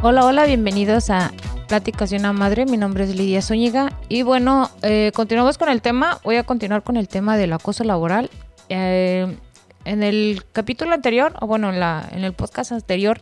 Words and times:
Hola, 0.00 0.24
hola, 0.24 0.46
bienvenidos 0.46 1.10
a 1.10 1.32
Pláticas 1.66 2.10
de 2.10 2.18
una 2.18 2.32
Madre. 2.32 2.66
Mi 2.66 2.76
nombre 2.76 3.02
es 3.02 3.16
Lidia 3.16 3.42
Zúñiga. 3.42 3.98
Y 4.08 4.22
bueno, 4.22 4.70
eh, 4.82 5.10
continuamos 5.12 5.58
con 5.58 5.68
el 5.70 5.82
tema. 5.82 6.20
Voy 6.22 6.36
a 6.36 6.44
continuar 6.44 6.84
con 6.84 6.96
el 6.96 7.08
tema 7.08 7.36
del 7.36 7.52
acoso 7.52 7.82
laboral. 7.82 8.30
Eh, 8.68 9.36
en 9.84 10.02
el 10.04 10.44
capítulo 10.52 10.94
anterior, 10.94 11.34
o 11.40 11.48
bueno, 11.48 11.70
en, 11.70 11.80
la, 11.80 12.08
en 12.12 12.22
el 12.22 12.32
podcast 12.32 12.70
anterior, 12.70 13.20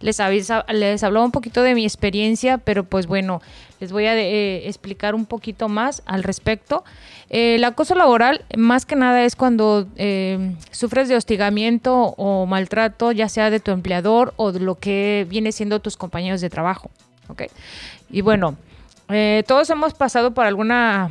les, 0.00 0.20
avisa, 0.20 0.64
les 0.72 1.02
hablaba 1.02 1.24
un 1.24 1.32
poquito 1.32 1.62
de 1.62 1.74
mi 1.74 1.84
experiencia, 1.84 2.58
pero 2.58 2.84
pues 2.84 3.06
bueno, 3.06 3.42
les 3.80 3.92
voy 3.92 4.06
a 4.06 4.16
eh, 4.16 4.66
explicar 4.68 5.14
un 5.14 5.26
poquito 5.26 5.68
más 5.68 6.02
al 6.06 6.22
respecto. 6.22 6.84
el 7.28 7.62
acoso 7.64 7.94
laboral, 7.94 8.44
más 8.56 8.86
que 8.86 8.96
nada, 8.96 9.24
es 9.24 9.36
cuando 9.36 9.86
sufres 10.70 11.08
de 11.08 11.16
hostigamiento 11.16 12.14
o 12.16 12.46
maltrato, 12.46 13.12
ya 13.12 13.28
sea 13.28 13.50
de 13.50 13.60
tu 13.60 13.70
empleador 13.70 14.34
o 14.36 14.52
de 14.52 14.60
lo 14.60 14.76
que 14.76 15.26
viene 15.28 15.52
siendo 15.52 15.80
tus 15.80 15.96
compañeros 15.96 16.40
de 16.40 16.50
trabajo. 16.50 16.90
¿okay? 17.28 17.48
Y 18.10 18.20
bueno, 18.20 18.56
eh, 19.08 19.44
todos 19.46 19.70
hemos 19.70 19.94
pasado 19.94 20.32
por 20.32 20.46
alguna 20.46 21.10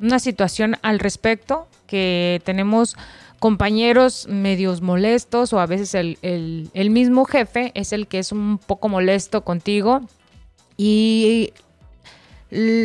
una 0.00 0.18
situación 0.18 0.76
al 0.82 0.98
respecto, 0.98 1.66
que 1.86 2.40
tenemos 2.44 2.96
compañeros 3.38 4.26
medios 4.28 4.82
molestos 4.82 5.52
o 5.52 5.60
a 5.60 5.66
veces 5.66 5.94
el, 5.94 6.18
el, 6.22 6.90
mismo 6.90 7.24
jefe 7.24 7.72
es 7.74 7.92
el 7.92 8.06
que 8.06 8.18
es 8.18 8.32
un 8.32 8.58
poco 8.58 8.88
molesto 8.88 9.44
contigo. 9.44 10.02
Y 10.76 11.52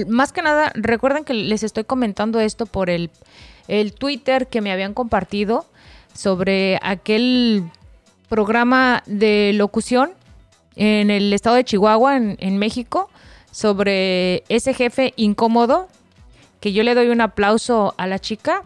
más 0.08 0.32
que 0.32 0.42
nada, 0.42 0.72
recuerden 0.76 1.24
que 1.24 1.34
les 1.34 1.64
estoy 1.64 1.84
comentando 1.84 2.40
esto 2.40 2.66
por 2.66 2.90
el, 2.90 3.10
el 3.68 3.94
Twitter 3.94 4.48
que 4.48 4.62
me 4.62 4.72
habían 4.72 4.94
compartido 4.94 5.66
sobre 6.14 6.80
aquel 6.82 7.64
programa 8.30 9.04
de 9.06 9.52
locución 9.54 10.12
en 10.76 11.10
el 11.10 11.32
estado 11.34 11.56
de 11.56 11.64
Chihuahua, 11.64 12.18
en, 12.18 12.58
México, 12.58 13.10
sobre 13.52 14.44
ese 14.50 14.74
jefe 14.74 15.14
incómodo, 15.16 15.88
que 16.66 16.74
yo 16.74 16.82
le 16.82 16.96
doy 16.96 17.10
un 17.10 17.22
aplauso 17.22 17.94
a 17.96 18.08
la 18.08 18.18
chica. 18.18 18.64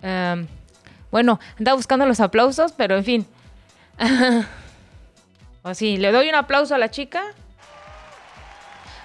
Em, 0.00 0.46
bueno, 1.10 1.38
anda 1.58 1.74
buscando 1.74 2.06
los 2.06 2.18
aplausos, 2.18 2.72
pero 2.72 2.96
en 2.96 3.04
fin. 3.04 3.26
o 5.62 5.74
sí, 5.74 5.98
le 5.98 6.10
doy 6.10 6.30
un 6.30 6.36
aplauso 6.36 6.74
a 6.74 6.78
la 6.78 6.90
chica 6.90 7.22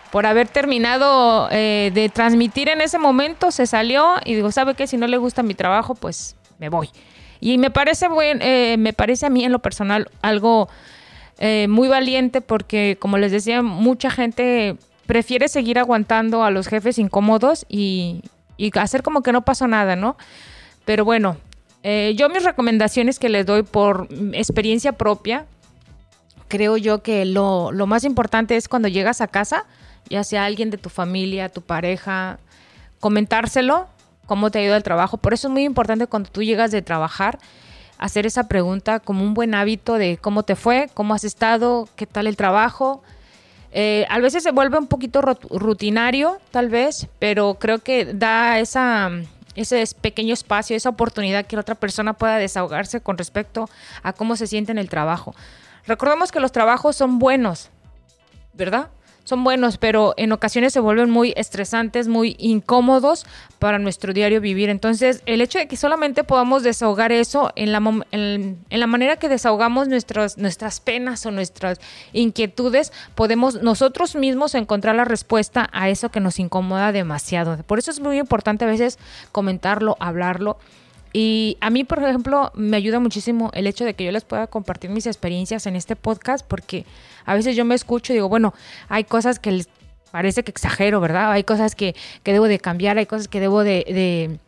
por 0.09 0.25
haber 0.25 0.47
terminado 0.47 1.49
eh, 1.51 1.91
de 1.93 2.07
transmitir 2.07 2.69
en 2.69 2.79
ese 2.79 2.97
momento, 2.97 3.51
se 3.51 3.67
salió 3.67 4.15
y 4.23 4.35
digo, 4.35 4.53
¿sabe 4.53 4.73
qué? 4.73 4.87
Si 4.87 4.95
no 4.95 5.07
le 5.07 5.17
gusta 5.17 5.43
mi 5.43 5.53
trabajo, 5.53 5.95
pues 5.95 6.37
me 6.59 6.69
voy. 6.69 6.89
Y 7.41 7.57
me 7.57 7.71
parece, 7.71 8.07
buen, 8.07 8.41
eh, 8.41 8.77
me 8.79 8.93
parece 8.93 9.25
a 9.25 9.29
mí 9.29 9.43
en 9.43 9.51
lo 9.51 9.59
personal 9.59 10.09
algo 10.21 10.69
eh, 11.39 11.67
muy 11.67 11.89
valiente 11.89 12.39
porque, 12.39 12.95
como 13.01 13.17
les 13.17 13.33
decía, 13.33 13.61
mucha 13.61 14.09
gente 14.09 14.77
prefiere 15.05 15.47
seguir 15.47 15.79
aguantando 15.79 16.43
a 16.43 16.51
los 16.51 16.67
jefes 16.67 16.97
incómodos 16.99 17.65
y, 17.69 18.23
hacer 18.75 19.03
como 19.03 19.23
que 19.23 19.31
no 19.31 19.43
pasó 19.43 19.67
nada, 19.67 19.95
¿no? 19.95 20.15
Pero 20.85 21.03
bueno, 21.03 21.37
eh, 21.83 22.13
yo 22.15 22.29
mis 22.29 22.43
recomendaciones 22.43 23.19
que 23.19 23.29
les 23.29 23.45
doy 23.45 23.63
por 23.63 24.07
experiencia 24.33 24.93
propia, 24.93 25.45
creo 26.47 26.77
yo 26.77 27.03
que 27.03 27.25
lo, 27.25 27.71
lo 27.71 27.87
más 27.87 28.03
importante 28.03 28.55
es 28.55 28.69
cuando 28.69 28.87
llegas 28.87 29.19
a 29.21 29.27
casa, 29.27 29.65
ya 30.09 30.23
sea 30.23 30.45
alguien 30.45 30.69
de 30.69 30.77
tu 30.77 30.89
familia, 30.89 31.49
tu 31.49 31.61
pareja, 31.61 32.39
comentárselo 32.99 33.87
cómo 34.25 34.51
te 34.51 34.59
ha 34.59 34.63
ido 34.63 34.75
el 34.75 34.83
trabajo. 34.83 35.17
Por 35.17 35.33
eso 35.33 35.47
es 35.47 35.51
muy 35.51 35.63
importante 35.63 36.07
cuando 36.07 36.29
tú 36.29 36.43
llegas 36.43 36.71
de 36.71 36.81
trabajar, 36.81 37.39
hacer 37.97 38.25
esa 38.25 38.47
pregunta 38.47 38.99
como 38.99 39.23
un 39.23 39.33
buen 39.33 39.55
hábito 39.55 39.95
de 39.95 40.17
cómo 40.17 40.43
te 40.43 40.55
fue, 40.55 40.89
cómo 40.93 41.13
has 41.13 41.23
estado, 41.23 41.87
qué 41.95 42.05
tal 42.05 42.27
el 42.27 42.37
trabajo. 42.37 43.03
Eh, 43.75 44.05
a 44.09 44.19
veces 44.19 44.43
se 44.43 44.51
vuelve 44.51 44.77
un 44.77 44.85
poquito 44.85 45.21
rutinario, 45.21 46.39
tal 46.51 46.69
vez, 46.69 47.07
pero 47.17 47.55
creo 47.55 47.79
que 47.79 48.05
da 48.05 48.59
esa, 48.59 49.09
ese 49.55 49.83
pequeño 49.99 50.33
espacio, 50.33 50.75
esa 50.75 50.89
oportunidad 50.89 51.47
que 51.47 51.55
la 51.55 51.61
otra 51.61 51.73
persona 51.73 52.13
pueda 52.13 52.37
desahogarse 52.37 53.01
con 53.01 53.17
respecto 53.17 53.67
a 54.03 54.13
cómo 54.13 54.35
se 54.35 54.45
siente 54.45 54.71
en 54.71 54.77
el 54.77 54.89
trabajo. 54.89 55.33
Recordemos 55.87 56.31
que 56.31 56.39
los 56.39 56.51
trabajos 56.51 56.95
son 56.95 57.17
buenos, 57.17 57.71
¿verdad? 58.53 58.89
Son 59.23 59.43
buenos, 59.43 59.77
pero 59.77 60.13
en 60.17 60.31
ocasiones 60.31 60.73
se 60.73 60.79
vuelven 60.79 61.09
muy 61.09 61.33
estresantes, 61.37 62.07
muy 62.07 62.35
incómodos 62.39 63.25
para 63.59 63.79
nuestro 63.79 64.13
diario 64.13 64.41
vivir. 64.41 64.69
Entonces, 64.69 65.21
el 65.25 65.41
hecho 65.41 65.59
de 65.59 65.67
que 65.67 65.77
solamente 65.77 66.23
podamos 66.23 66.63
desahogar 66.63 67.11
eso 67.11 67.51
en 67.55 67.71
la, 67.71 67.81
en, 68.11 68.57
la 68.69 68.87
manera 68.87 69.15
que 69.17 69.29
desahogamos 69.29 69.87
nuestras, 69.87 70.37
nuestras 70.37 70.79
penas 70.81 71.25
o 71.25 71.31
nuestras 71.31 71.79
inquietudes, 72.11 72.91
podemos 73.15 73.61
nosotros 73.61 74.15
mismos 74.15 74.55
encontrar 74.55 74.95
la 74.95 75.05
respuesta 75.05 75.69
a 75.71 75.89
eso 75.89 76.09
que 76.09 76.19
nos 76.19 76.39
incomoda 76.39 76.91
demasiado. 76.91 77.57
Por 77.63 77.79
eso 77.79 77.91
es 77.91 77.99
muy 77.99 78.19
importante 78.19 78.65
a 78.65 78.67
veces 78.67 78.99
comentarlo, 79.31 79.95
hablarlo 79.99 80.57
y 81.13 81.57
a 81.61 81.69
mí, 81.69 81.83
por 81.83 82.03
ejemplo, 82.03 82.51
me 82.55 82.75
ayuda 82.75 82.99
muchísimo 82.99 83.51
el 83.53 83.67
hecho 83.67 83.85
de 83.85 83.93
que 83.93 84.03
yo 84.03 84.11
les 84.11 84.23
pueda 84.23 84.47
compartir 84.47 84.89
mis 84.89 85.05
experiencias 85.05 85.67
en 85.67 85.75
este 85.75 85.95
podcast, 85.95 86.43
porque 86.45 86.85
a 87.25 87.33
veces 87.33 87.55
yo 87.55 87.65
me 87.65 87.75
escucho 87.75 88.13
y 88.13 88.17
digo, 88.17 88.29
bueno, 88.29 88.53
hay 88.89 89.03
cosas 89.03 89.39
que 89.39 89.51
les 89.51 89.69
parece 90.11 90.43
que 90.43 90.51
exagero, 90.51 90.99
¿verdad? 91.01 91.31
Hay 91.31 91.43
cosas 91.43 91.75
que, 91.75 91.95
debo 92.23 92.47
de 92.47 92.59
cambiar, 92.59 92.97
hay 92.97 93.05
cosas 93.05 93.27
que 93.27 93.39
debo 93.39 93.63
de, 93.63 94.39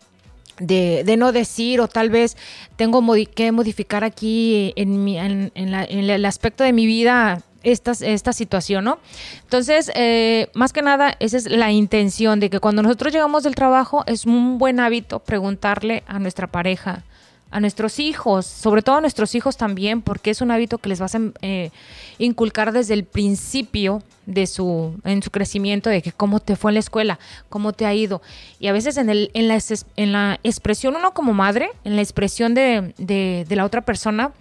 de 0.60 1.18
no 1.18 1.32
decir 1.32 1.82
o 1.82 1.88
tal 1.88 2.10
vez 2.10 2.38
tengo 2.76 3.04
que 3.34 3.52
modificar 3.52 4.04
aquí 4.04 4.74
en, 4.76 5.08
en, 5.08 5.52
en, 5.56 6.10
el 6.10 6.26
aspecto 6.26 6.64
de 6.64 6.72
mi 6.72 6.86
vida 6.86 7.42
esta, 7.64 7.92
esta 7.92 8.32
situación, 8.32 8.86
¿no? 8.86 9.00
Entonces, 9.42 9.92
eh, 9.96 10.50
más 10.54 10.72
que 10.72 10.82
nada, 10.82 11.16
esa 11.20 11.38
es 11.38 11.50
la 11.50 11.72
intención 11.72 12.40
de 12.40 12.50
que 12.50 12.60
cuando 12.60 12.84
nosotros 12.84 13.12
llegamos 13.12 13.44
del 13.44 13.56
trabajo 13.56 14.04
es 14.06 14.26
un 14.26 14.58
buen 14.58 14.80
hábito 14.80 15.20
preguntarle 15.20 16.04
a 16.08 16.20
nuestra 16.20 16.48
pareja, 16.48 17.04
a 17.52 17.60
nuestros 17.60 18.00
hijos, 18.00 18.46
sobre 18.46 18.82
todo 18.82 18.98
a 18.98 19.02
nuestros 19.02 19.36
hijos 19.36 19.56
también, 19.56 20.02
porque 20.02 20.32
es 20.32 20.42
un 20.42 20.52
hábito 20.52 20.78
que 20.78 20.90
les 20.90 21.00
vas 21.00 21.16
a 21.16 21.22
eh, 21.42 21.72
inculcar 22.18 22.72
desde 22.72 22.94
el 22.94 23.06
principio 23.06 24.04
de 24.26 24.48
su, 24.48 25.00
en 25.04 25.22
su 25.22 25.32
crecimiento, 25.32 25.90
de 25.90 26.02
que 26.02 26.12
cómo 26.12 26.40
te 26.40 26.56
fue 26.56 26.72
en 26.72 26.76
la 26.76 26.80
escuela, 26.80 27.20
cómo 27.50 27.74
te 27.74 27.86
ha 27.86 27.94
ido. 27.94 28.22
Y 28.60 28.68
a 28.68 28.74
veces 28.74 28.98
en, 28.98 29.10
el, 29.10 29.32
en, 29.34 29.48
la, 29.48 29.60
en 29.96 30.12
la 30.12 30.40
expresión, 30.44 30.96
uno 30.96 31.14
como 31.14 31.34
madre, 31.34 31.70
en 31.84 31.96
la 31.96 32.02
expresión 32.02 32.56
de, 32.56 32.94
de, 32.98 33.56
la 33.56 33.64
otra 33.64 33.82
persona, 33.82 34.32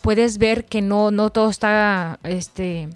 puedes 0.00 0.38
ver 0.38 0.64
que 0.64 0.82
no, 0.82 1.10
no 1.10 1.30
todo 1.30 1.50
está 1.50 2.18
este, 2.22 2.88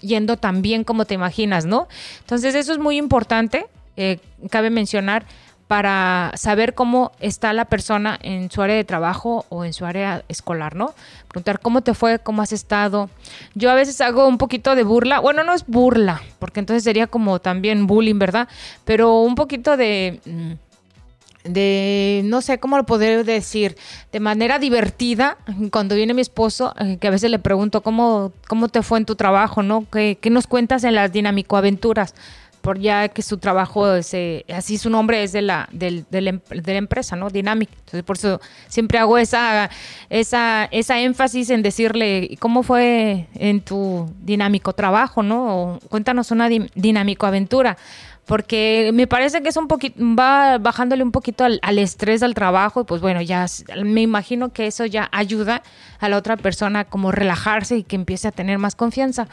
yendo 0.00 0.36
tan 0.36 0.60
bien 0.60 0.84
como 0.84 1.04
te 1.04 1.14
imaginas, 1.14 1.64
¿no? 1.64 1.88
Entonces 2.20 2.54
eso 2.54 2.72
es 2.72 2.78
muy 2.78 2.98
importante, 2.98 3.66
eh, 3.96 4.18
cabe 4.50 4.70
mencionar, 4.70 5.24
para 5.66 6.32
saber 6.36 6.74
cómo 6.74 7.12
está 7.20 7.52
la 7.52 7.64
persona 7.64 8.18
en 8.22 8.50
su 8.50 8.62
área 8.62 8.76
de 8.76 8.84
trabajo 8.84 9.46
o 9.48 9.64
en 9.64 9.72
su 9.72 9.86
área 9.86 10.24
escolar, 10.28 10.76
¿no? 10.76 10.94
Preguntar 11.28 11.60
cómo 11.60 11.82
te 11.82 11.94
fue, 11.94 12.18
cómo 12.18 12.42
has 12.42 12.52
estado. 12.52 13.08
Yo 13.54 13.70
a 13.70 13.74
veces 13.74 14.00
hago 14.00 14.28
un 14.28 14.38
poquito 14.38 14.74
de 14.74 14.84
burla, 14.84 15.20
bueno, 15.20 15.42
no 15.42 15.54
es 15.54 15.66
burla, 15.66 16.22
porque 16.38 16.60
entonces 16.60 16.84
sería 16.84 17.06
como 17.06 17.38
también 17.38 17.86
bullying, 17.86 18.18
¿verdad? 18.18 18.48
Pero 18.84 19.20
un 19.20 19.34
poquito 19.34 19.76
de 19.76 20.20
mm, 20.24 20.52
de, 21.44 22.22
no 22.24 22.40
sé 22.40 22.58
cómo 22.58 22.76
lo 22.76 22.84
poder 22.84 23.24
decir, 23.24 23.76
de 24.12 24.20
manera 24.20 24.58
divertida, 24.58 25.36
cuando 25.70 25.94
viene 25.94 26.14
mi 26.14 26.22
esposo, 26.22 26.74
eh, 26.80 26.96
que 26.98 27.08
a 27.08 27.10
veces 27.10 27.30
le 27.30 27.38
pregunto 27.38 27.82
cómo, 27.82 28.32
cómo 28.48 28.68
te 28.68 28.82
fue 28.82 28.98
en 28.98 29.04
tu 29.04 29.14
trabajo, 29.14 29.62
¿no? 29.62 29.86
¿Qué, 29.90 30.18
nos 30.30 30.46
cuentas 30.46 30.84
en 30.84 30.94
las 30.94 31.12
dinámico 31.12 31.56
aventuras? 31.56 32.14
Por 32.64 32.78
ya 32.78 33.08
que 33.08 33.20
su 33.20 33.36
trabajo, 33.36 33.84
así 33.84 34.78
su 34.78 34.88
nombre 34.88 35.22
es 35.22 35.32
de 35.32 35.42
la, 35.42 35.68
em, 35.78 36.02
de 36.08 36.72
la 36.72 36.78
empresa, 36.78 37.14
¿no? 37.14 37.28
Dynamic. 37.28 37.68
Entonces, 37.70 38.02
por 38.02 38.16
eso 38.16 38.40
siempre 38.68 38.98
hago 38.98 39.18
esa, 39.18 39.68
esa, 40.08 40.64
esa 40.70 40.98
énfasis 40.98 41.50
en 41.50 41.60
decirle, 41.60 42.38
¿cómo 42.40 42.62
fue 42.62 43.28
en 43.34 43.60
tu 43.60 44.10
dinámico 44.22 44.72
trabajo, 44.72 45.22
¿no? 45.22 45.78
cuéntanos 45.90 46.30
una 46.30 46.48
dinámico 46.48 47.26
aventura 47.26 47.76
porque 48.26 48.90
me 48.94 49.06
parece 49.06 49.42
que 49.42 49.50
es 49.50 49.56
un 49.56 49.68
poquito, 49.68 50.02
va 50.18 50.58
bajándole 50.58 51.02
un 51.02 51.12
poquito 51.12 51.44
al, 51.44 51.78
estrés 51.78 52.22
al 52.22 52.34
trabajo 52.34 52.80
y 52.80 52.84
pues 52.84 53.02
bueno, 53.02 53.20
ya 53.20 53.46
me 53.84 54.00
imagino 54.00 54.52
que 54.52 54.66
eso 54.66 54.86
ya 54.86 55.08
ayuda 55.12 55.62
a 56.00 56.08
la 56.08 56.16
otra 56.16 56.36
persona 56.36 56.84
como 56.84 57.12
relajarse 57.12 57.76
y 57.76 57.82
que 57.82 57.96
empiece 57.96 58.28
a 58.28 58.32
tener 58.32 58.58
más 58.58 58.76
confianza. 58.76 59.28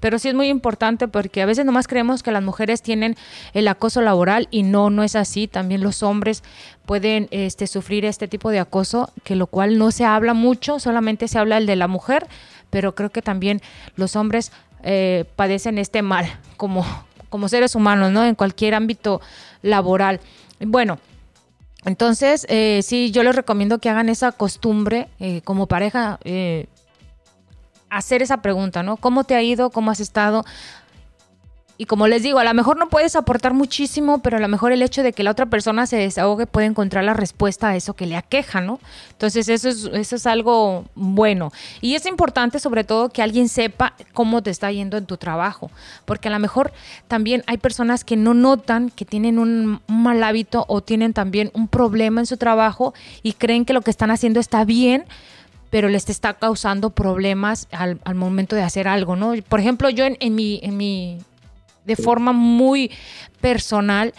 Pero 0.00 0.18
sí 0.18 0.28
es 0.28 0.34
muy 0.34 0.48
importante 0.48 1.08
porque 1.08 1.42
a 1.42 1.46
veces 1.46 1.64
nomás 1.64 1.88
creemos 1.88 2.22
que 2.22 2.30
las 2.30 2.42
mujeres 2.42 2.82
tienen 2.82 3.16
el 3.52 3.68
acoso 3.68 4.00
laboral 4.00 4.48
y 4.50 4.62
no, 4.62 4.90
no 4.90 5.02
es 5.02 5.16
así. 5.16 5.48
También 5.48 5.82
los 5.82 6.02
hombres 6.02 6.42
pueden 6.86 7.28
este, 7.30 7.66
sufrir 7.66 8.04
este 8.04 8.28
tipo 8.28 8.50
de 8.50 8.60
acoso, 8.60 9.12
que 9.24 9.36
lo 9.36 9.46
cual 9.46 9.78
no 9.78 9.90
se 9.90 10.04
habla 10.04 10.34
mucho, 10.34 10.78
solamente 10.78 11.28
se 11.28 11.38
habla 11.38 11.58
el 11.58 11.66
de 11.66 11.76
la 11.76 11.88
mujer, 11.88 12.26
pero 12.70 12.94
creo 12.94 13.10
que 13.10 13.22
también 13.22 13.60
los 13.96 14.16
hombres 14.16 14.52
eh, 14.82 15.24
padecen 15.36 15.78
este 15.78 16.02
mal 16.02 16.26
como, 16.56 16.84
como 17.28 17.48
seres 17.48 17.74
humanos, 17.74 18.12
¿no? 18.12 18.24
En 18.24 18.34
cualquier 18.34 18.74
ámbito 18.74 19.20
laboral. 19.62 20.20
Bueno, 20.60 20.98
entonces, 21.84 22.44
eh, 22.48 22.80
sí, 22.82 23.10
yo 23.12 23.22
les 23.22 23.34
recomiendo 23.34 23.78
que 23.78 23.88
hagan 23.88 24.08
esa 24.08 24.32
costumbre 24.32 25.08
eh, 25.20 25.40
como 25.42 25.66
pareja. 25.66 26.18
Eh, 26.24 26.66
hacer 27.90 28.22
esa 28.22 28.42
pregunta, 28.42 28.82
¿no? 28.82 28.96
¿Cómo 28.96 29.24
te 29.24 29.34
ha 29.34 29.42
ido? 29.42 29.70
¿Cómo 29.70 29.90
has 29.90 30.00
estado? 30.00 30.44
Y 31.80 31.86
como 31.86 32.08
les 32.08 32.24
digo, 32.24 32.40
a 32.40 32.44
lo 32.44 32.52
mejor 32.54 32.76
no 32.76 32.88
puedes 32.88 33.14
aportar 33.14 33.54
muchísimo, 33.54 34.18
pero 34.18 34.36
a 34.36 34.40
lo 34.40 34.48
mejor 34.48 34.72
el 34.72 34.82
hecho 34.82 35.04
de 35.04 35.12
que 35.12 35.22
la 35.22 35.30
otra 35.30 35.46
persona 35.46 35.86
se 35.86 35.96
desahogue 35.96 36.48
puede 36.48 36.66
encontrar 36.66 37.04
la 37.04 37.14
respuesta 37.14 37.68
a 37.68 37.76
eso 37.76 37.94
que 37.94 38.04
le 38.04 38.16
aqueja, 38.16 38.60
¿no? 38.60 38.80
Entonces 39.12 39.48
eso 39.48 39.68
es, 39.68 39.88
eso 39.92 40.16
es 40.16 40.26
algo 40.26 40.86
bueno. 40.96 41.52
Y 41.80 41.94
es 41.94 42.04
importante 42.06 42.58
sobre 42.58 42.82
todo 42.82 43.10
que 43.10 43.22
alguien 43.22 43.48
sepa 43.48 43.94
cómo 44.12 44.42
te 44.42 44.50
está 44.50 44.72
yendo 44.72 44.96
en 44.96 45.06
tu 45.06 45.18
trabajo, 45.18 45.70
porque 46.04 46.26
a 46.26 46.32
lo 46.32 46.40
mejor 46.40 46.72
también 47.06 47.44
hay 47.46 47.58
personas 47.58 48.02
que 48.02 48.16
no 48.16 48.34
notan 48.34 48.90
que 48.90 49.04
tienen 49.04 49.38
un, 49.38 49.80
mal 49.86 50.24
hábito 50.24 50.64
o 50.66 50.80
tienen 50.80 51.12
también 51.12 51.52
un 51.54 51.68
problema 51.68 52.20
en 52.20 52.26
su 52.26 52.38
trabajo 52.38 52.92
y 53.22 53.34
creen 53.34 53.64
que 53.64 53.72
lo 53.72 53.82
que 53.82 53.92
están 53.92 54.10
haciendo 54.10 54.40
está 54.40 54.64
bien 54.64 55.04
pero 55.70 55.88
les 55.88 56.08
está 56.08 56.34
causando 56.34 56.90
problemas 56.90 57.68
al, 57.70 57.98
momento 58.14 58.56
de 58.56 58.62
hacer 58.62 58.88
algo, 58.88 59.16
¿no? 59.16 59.34
Por 59.48 59.60
ejemplo, 59.60 59.90
yo 59.90 60.04
en, 60.06 60.34
mi, 60.34 60.60
en 60.62 60.76
mi 60.76 61.18
de 61.84 61.96
forma 61.96 62.32
muy 62.32 62.90
personal, 63.40 64.14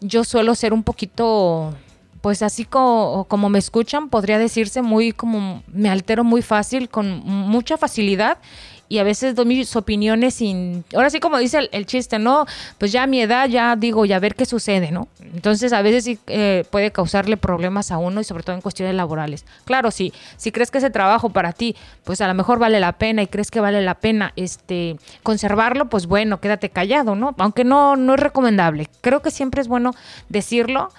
yo 0.00 0.24
suelo 0.24 0.54
ser 0.54 0.72
un 0.72 0.82
poquito, 0.82 1.74
pues 2.20 2.42
así 2.42 2.64
como, 2.64 3.26
como 3.28 3.48
me 3.48 3.58
escuchan, 3.58 4.08
podría 4.08 4.38
decirse 4.38 4.82
muy 4.82 5.12
como 5.12 5.62
me 5.66 5.88
altero 5.88 6.24
muy 6.24 6.42
fácil, 6.42 6.88
con 6.88 7.20
mucha 7.24 7.76
facilidad 7.76 8.38
y 8.88 8.98
a 8.98 9.04
veces 9.04 9.34
doy 9.34 9.46
mis 9.46 9.74
opiniones 9.76 10.34
sin, 10.34 10.84
ahora 10.94 11.10
sí 11.10 11.20
como 11.20 11.38
dice 11.38 11.68
el, 11.70 11.86
chiste, 11.86 12.18
¿no? 12.18 12.46
Pues 12.78 12.92
ya 12.92 13.04
a 13.04 13.06
mi 13.06 13.20
edad 13.20 13.48
ya 13.48 13.76
digo, 13.76 14.04
ya 14.04 14.18
ver 14.18 14.34
qué 14.34 14.46
sucede, 14.46 14.90
¿no? 14.90 15.08
Entonces 15.20 15.72
a 15.72 15.82
veces 15.82 16.04
sí 16.04 16.18
eh, 16.26 16.64
puede 16.70 16.90
causarle 16.90 17.36
problemas 17.36 17.90
a 17.90 17.98
uno 17.98 18.20
y 18.20 18.24
sobre 18.24 18.42
todo 18.42 18.54
en 18.54 18.62
cuestiones 18.62 18.94
laborales. 18.94 19.44
Claro, 19.64 19.90
sí, 19.90 20.12
si 20.36 20.52
crees 20.52 20.70
que 20.70 20.78
ese 20.78 20.90
trabajo 20.90 21.30
para 21.30 21.52
ti, 21.52 21.76
pues 22.04 22.20
a 22.20 22.28
lo 22.28 22.34
mejor 22.34 22.58
vale 22.58 22.80
la 22.80 22.92
pena 22.92 23.22
y 23.22 23.26
crees 23.26 23.50
que 23.50 23.60
vale 23.60 23.82
la 23.82 23.94
pena 23.94 24.32
este 24.36 24.96
conservarlo, 25.22 25.88
pues 25.88 26.06
bueno, 26.06 26.40
quédate 26.40 26.70
callado, 26.70 27.14
¿no? 27.14 27.34
Aunque 27.38 27.64
no, 27.64 27.96
no 27.96 28.14
es 28.14 28.20
recomendable. 28.20 28.88
Creo 29.00 29.22
que 29.22 29.30
siempre 29.30 29.60
es 29.60 29.68
bueno 29.68 29.92
decirlo 30.28 30.90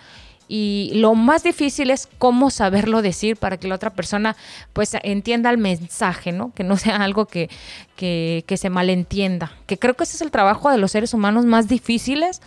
y 0.47 0.91
lo 0.95 1.13
más 1.13 1.43
difícil 1.43 1.89
es 1.91 2.07
cómo 2.17 2.49
saberlo 2.49 3.01
decir 3.01 3.35
para 3.35 3.57
que 3.57 3.67
la 3.67 3.75
otra 3.75 3.89
persona 3.89 4.35
pues 4.73 4.95
entienda 5.03 5.49
el 5.49 5.57
mensaje, 5.57 6.31
¿no? 6.31 6.53
Que 6.53 6.63
no 6.63 6.77
sea 6.77 6.97
algo 6.97 7.25
que, 7.25 7.49
que, 7.95 8.57
se 8.57 8.69
malentienda. 8.69 9.51
Que 9.65 9.77
creo 9.77 9.95
que 9.95 10.03
ese 10.03 10.15
es 10.15 10.21
el 10.21 10.31
trabajo 10.31 10.71
de 10.71 10.77
los 10.77 10.91
seres 10.91 11.13
humanos 11.13 11.45
más 11.45 11.67
difíciles, 11.67 12.41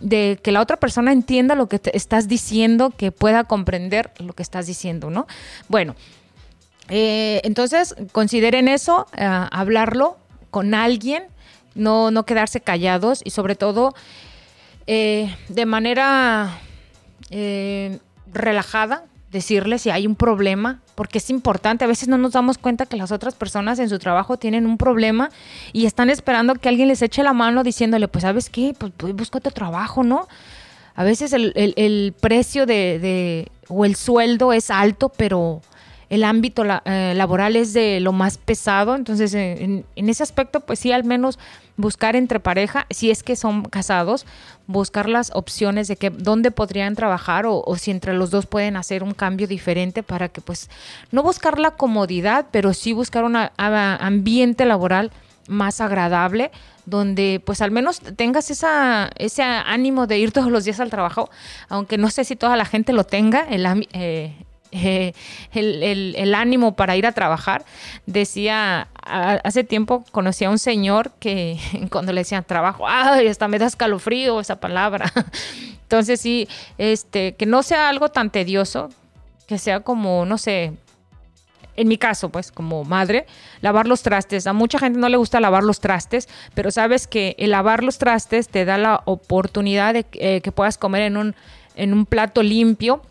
de 0.00 0.38
que 0.42 0.52
la 0.52 0.60
otra 0.60 0.76
persona 0.78 1.12
entienda 1.12 1.54
lo 1.54 1.68
que 1.68 1.80
estás 1.92 2.28
diciendo, 2.28 2.90
que 2.90 3.12
pueda 3.12 3.44
comprender 3.44 4.12
lo 4.18 4.32
que 4.32 4.42
estás 4.42 4.66
diciendo, 4.66 5.10
¿no? 5.10 5.26
Bueno, 5.68 5.94
eh, 6.88 7.40
entonces 7.44 7.94
consideren 8.12 8.68
eso, 8.68 9.06
eh, 9.16 9.24
hablarlo 9.24 10.18
con 10.50 10.74
alguien, 10.74 11.24
no, 11.74 12.10
no 12.10 12.24
quedarse 12.24 12.60
callados 12.60 13.22
y 13.24 13.30
sobre 13.30 13.54
todo 13.54 13.94
eh, 14.86 15.34
de 15.48 15.66
manera 15.66 16.58
eh, 17.28 17.98
relajada, 18.32 19.04
decirle 19.30 19.78
si 19.78 19.90
hay 19.90 20.06
un 20.06 20.16
problema, 20.16 20.80
porque 20.94 21.18
es 21.18 21.30
importante. 21.30 21.84
A 21.84 21.88
veces 21.88 22.08
no 22.08 22.18
nos 22.18 22.32
damos 22.32 22.58
cuenta 22.58 22.86
que 22.86 22.96
las 22.96 23.12
otras 23.12 23.34
personas 23.34 23.78
en 23.78 23.88
su 23.88 23.98
trabajo 23.98 24.36
tienen 24.36 24.66
un 24.66 24.76
problema 24.76 25.30
y 25.72 25.86
están 25.86 26.10
esperando 26.10 26.54
que 26.54 26.68
alguien 26.68 26.88
les 26.88 27.02
eche 27.02 27.22
la 27.22 27.32
mano 27.32 27.62
diciéndole, 27.62 28.08
pues 28.08 28.22
sabes 28.22 28.50
qué, 28.50 28.74
pues, 28.76 28.92
pues 28.96 29.14
busca 29.14 29.38
otro 29.38 29.52
trabajo, 29.52 30.02
¿no? 30.02 30.26
A 30.94 31.04
veces 31.04 31.32
el, 31.32 32.14
precio 32.20 32.66
de, 32.66 33.48
o 33.68 33.84
el 33.84 33.94
sueldo 33.96 34.52
es 34.52 34.70
alto, 34.70 35.08
pero 35.08 35.62
el 36.10 36.24
ámbito 36.24 36.64
eh, 36.84 37.14
laboral 37.16 37.54
es 37.56 37.72
de 37.72 38.00
lo 38.00 38.12
más 38.12 38.36
pesado. 38.36 38.96
Entonces, 38.96 39.32
en, 39.32 39.84
ese 39.94 40.22
aspecto, 40.22 40.60
pues 40.60 40.80
sí, 40.80 40.92
al 40.92 41.04
menos 41.04 41.38
buscar 41.76 42.16
entre 42.16 42.40
pareja, 42.40 42.86
si 42.90 43.10
es 43.10 43.22
que 43.22 43.36
son 43.36 43.62
casados, 43.62 44.26
buscar 44.66 45.08
las 45.08 45.30
opciones 45.34 45.86
de 45.88 45.96
que 45.96 46.10
dónde 46.10 46.50
podrían 46.50 46.96
trabajar 46.96 47.46
o, 47.46 47.64
si 47.76 47.92
entre 47.92 48.12
los 48.12 48.30
dos 48.30 48.46
pueden 48.46 48.76
hacer 48.76 49.02
un 49.04 49.14
cambio 49.14 49.46
diferente 49.46 50.02
para 50.02 50.28
que 50.28 50.40
pues 50.40 50.68
no 51.12 51.22
buscar 51.22 51.58
la 51.58 51.70
comodidad, 51.70 52.46
pero 52.50 52.74
sí 52.74 52.92
buscar 52.92 53.24
un 53.24 53.36
ambiente 53.36 54.66
laboral 54.66 55.12
más 55.46 55.80
agradable, 55.80 56.50
donde 56.86 57.40
pues 57.44 57.62
al 57.62 57.70
menos 57.70 58.00
tengas 58.16 58.50
esa, 58.50 59.10
ese 59.16 59.42
ánimo 59.42 60.06
de 60.06 60.18
ir 60.18 60.32
todos 60.32 60.50
los 60.50 60.64
días 60.64 60.80
al 60.80 60.90
trabajo, 60.90 61.30
aunque 61.68 61.98
no 61.98 62.10
sé 62.10 62.24
si 62.24 62.36
toda 62.36 62.56
la 62.56 62.64
gente 62.64 62.92
lo 62.92 63.04
tenga, 63.04 63.40
el, 63.48 63.86
eh, 63.92 64.34
el, 65.52 66.34
ánimo 66.34 66.74
para 66.74 66.96
ir 66.96 67.06
a 67.06 67.12
trabajar. 67.12 67.64
Decía, 68.06 68.88
hace 69.02 69.64
tiempo 69.64 70.04
conocí 70.12 70.44
a 70.44 70.50
un 70.50 70.58
señor 70.58 71.12
que 71.18 71.58
cuando 71.90 72.12
le 72.12 72.20
decían 72.22 72.44
trabajo, 72.44 72.86
ay, 72.86 73.26
hasta 73.26 73.48
me 73.48 73.58
da 73.58 73.66
escalofrío 73.66 74.40
esa 74.40 74.60
palabra. 74.60 75.12
Entonces 75.82 76.20
sí, 76.20 76.48
este, 76.78 77.34
que 77.34 77.46
no 77.46 77.62
sea 77.62 77.88
algo 77.88 78.10
tan 78.10 78.30
tedioso, 78.30 78.90
que 79.48 79.58
sea 79.58 79.80
como, 79.80 80.24
no 80.24 80.38
sé, 80.38 80.72
en 81.76 81.88
mi 81.88 81.98
caso, 81.98 82.28
pues 82.28 82.52
como 82.52 82.84
madre, 82.84 83.26
lavar 83.60 83.88
los 83.88 84.02
trastes. 84.02 84.46
A 84.46 84.52
mucha 84.52 84.78
gente 84.78 84.98
no 84.98 85.08
le 85.08 85.16
gusta 85.16 85.40
lavar 85.40 85.64
los 85.64 85.80
trastes, 85.80 86.28
pero 86.54 86.70
sabes 86.70 87.06
que 87.06 87.34
el 87.38 87.50
lavar 87.50 87.82
los 87.82 87.98
trastes 87.98 88.48
te 88.48 88.64
da 88.64 88.78
la 88.78 89.02
oportunidad 89.06 89.94
de 89.94 90.06
eh, 90.12 90.40
que 90.42 90.52
puedas 90.52 90.78
comer 90.78 91.02
en 91.02 91.16
un, 91.16 91.34
en 91.74 91.92
un 91.92 92.06
plato 92.06 92.42
limpio 92.42 93.02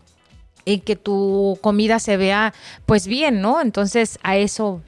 y 0.72 0.80
que 0.80 0.96
tu 0.96 1.58
comida 1.60 1.98
se 1.98 2.16
vea 2.16 2.54
pues 2.86 3.06
bien, 3.06 3.40
¿no? 3.40 3.60
Entonces 3.60 4.18
a 4.22 4.36
eso 4.36 4.82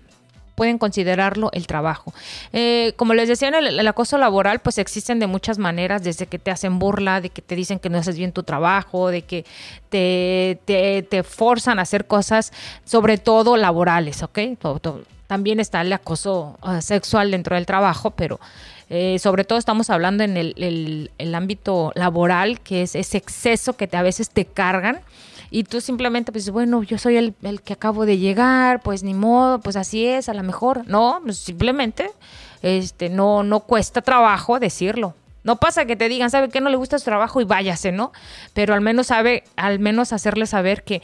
pueden 0.55 0.79
considerarlo 0.79 1.51
el 1.53 1.67
trabajo. 1.67 2.13
Eh, 2.53 2.93
como 2.97 3.15
les 3.15 3.29
decía, 3.29 3.49
en 3.49 3.55
el, 3.55 3.89
acoso 3.89 4.19
laboral, 4.19 4.61
pues 4.61 4.79
existen 4.79 5.19
de 5.19 5.27
muchas 5.27 5.59
maneras, 5.59 6.03
desde 6.03 6.27
que 6.27 6.39
te 6.39 6.51
hacen 6.51 6.79
burla, 6.79 7.21
de 7.21 7.31
que 7.31 7.43
te 7.43 7.57
dicen 7.57 7.79
que 7.79 7.89
no 7.89 7.99
haces 7.99 8.17
bien 8.17 8.33
tu 8.33 8.43
trabajo, 8.43 9.09
de 9.09 9.23
que 9.23 9.45
te, 9.89 10.61
te, 10.67 11.23
forzan 11.23 11.79
a 11.79 11.83
hacer 11.83 12.07
cosas, 12.07 12.53
sobre 12.85 13.19
todo 13.19 13.57
laborales, 13.57 14.23
¿ok? 14.23 14.39
también 15.27 15.61
está 15.61 15.81
el 15.81 15.93
acoso 15.93 16.59
sexual 16.81 17.31
dentro 17.31 17.57
del 17.57 17.65
trabajo, 17.65 18.11
pero 18.11 18.39
eh, 18.91 19.19
sobre 19.19 19.45
todo 19.45 19.59
estamos 19.59 19.89
hablando 19.89 20.23
en 20.23 20.37
el, 20.37 21.11
el, 21.17 21.35
ámbito 21.35 21.91
laboral, 21.95 22.61
que 22.61 22.83
es 22.83 22.95
ese 22.95 23.17
exceso 23.17 23.73
que 23.73 23.87
te, 23.89 23.97
a 23.97 24.03
veces 24.03 24.29
te 24.29 24.45
cargan 24.45 25.01
y 25.53 25.65
tú 25.65 25.83
simplemente 25.83 26.33
pues 26.33 26.49
bueno, 26.49 26.83
yo 26.83 26.97
soy 26.97 27.19
el, 27.19 27.35
que 27.63 27.75
acabo 27.75 28.07
de 28.07 28.17
llegar, 28.17 28.81
pues 28.81 29.03
ni 29.03 29.13
modo, 29.13 29.61
pues 29.61 29.77
así 29.77 30.07
es, 30.07 30.31
a 30.31 30.35
lo 30.35 30.43
mejor, 30.43 30.83
no, 30.89 31.21
pues, 31.23 31.37
simplemente 31.37 32.11
este 32.63 33.11
no 33.11 33.43
no 33.43 33.61
cuesta 33.61 34.01
trabajo 34.01 34.59
decirlo. 34.59 35.15
No 35.45 35.57
pasa 35.57 35.85
que 35.85 35.97
te 35.97 36.09
digan, 36.09 36.31
¿sabe 36.31 36.49
qué 36.49 36.61
no 36.61 36.71
le 36.71 36.77
gusta 36.77 36.99
su 36.99 37.05
trabajo 37.05 37.41
y 37.41 37.45
váyase, 37.45 37.93
¿no? 37.93 38.13
Pero 38.55 38.75
al 38.75 38.81
menos 38.81 39.09
sabe, 39.09 39.45
al 39.57 39.79
menos 39.79 40.13
hacerle 40.13 40.47
saber 40.47 40.85
que 40.85 41.03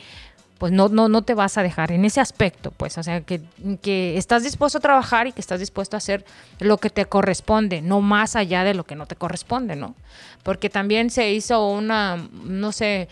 pues 0.56 0.72
no, 0.72 0.88
no, 0.88 1.08
no 1.08 1.22
te 1.22 1.34
vas 1.34 1.58
a 1.58 1.62
dejar 1.62 1.92
en 1.92 2.04
ese 2.04 2.20
aspecto, 2.20 2.72
pues, 2.72 2.98
o 2.98 3.02
sea, 3.02 3.20
que, 3.20 3.40
que, 3.80 4.16
estás 4.18 4.42
dispuesto 4.42 4.78
a 4.78 4.80
trabajar 4.80 5.28
y 5.28 5.32
que 5.32 5.40
estás 5.40 5.60
dispuesto 5.60 5.96
a 5.96 5.98
hacer 5.98 6.24
lo 6.58 6.78
que 6.78 6.90
te 6.90 7.06
corresponde, 7.06 7.80
no 7.80 8.00
más 8.00 8.34
allá 8.34 8.64
de 8.64 8.74
lo 8.74 8.84
que 8.84 8.96
no 8.96 9.06
te 9.06 9.14
corresponde, 9.14 9.76
¿no? 9.76 9.94
Porque 10.42 10.68
también 10.68 11.10
se 11.10 11.30
hizo 11.30 11.68
una, 11.68 12.28
no 12.42 12.72
sé, 12.72 13.08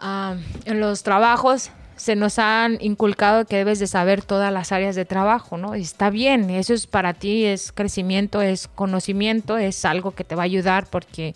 Ah, 0.00 0.36
en 0.64 0.80
los 0.80 1.02
trabajos 1.02 1.70
se 1.96 2.14
nos 2.14 2.38
han 2.38 2.78
inculcado 2.80 3.46
que 3.46 3.56
debes 3.56 3.78
de 3.78 3.86
saber 3.86 4.22
todas 4.22 4.52
las 4.52 4.70
áreas 4.70 4.94
de 4.94 5.06
trabajo, 5.06 5.56
¿no? 5.56 5.74
está 5.74 6.10
bien, 6.10 6.50
eso 6.50 6.74
es 6.74 6.86
para 6.86 7.14
ti, 7.14 7.46
es 7.46 7.72
crecimiento, 7.72 8.42
es 8.42 8.68
conocimiento, 8.68 9.56
es 9.56 9.84
algo 9.86 10.10
que 10.10 10.22
te 10.22 10.34
va 10.34 10.42
a 10.42 10.44
ayudar 10.44 10.86
porque 10.90 11.34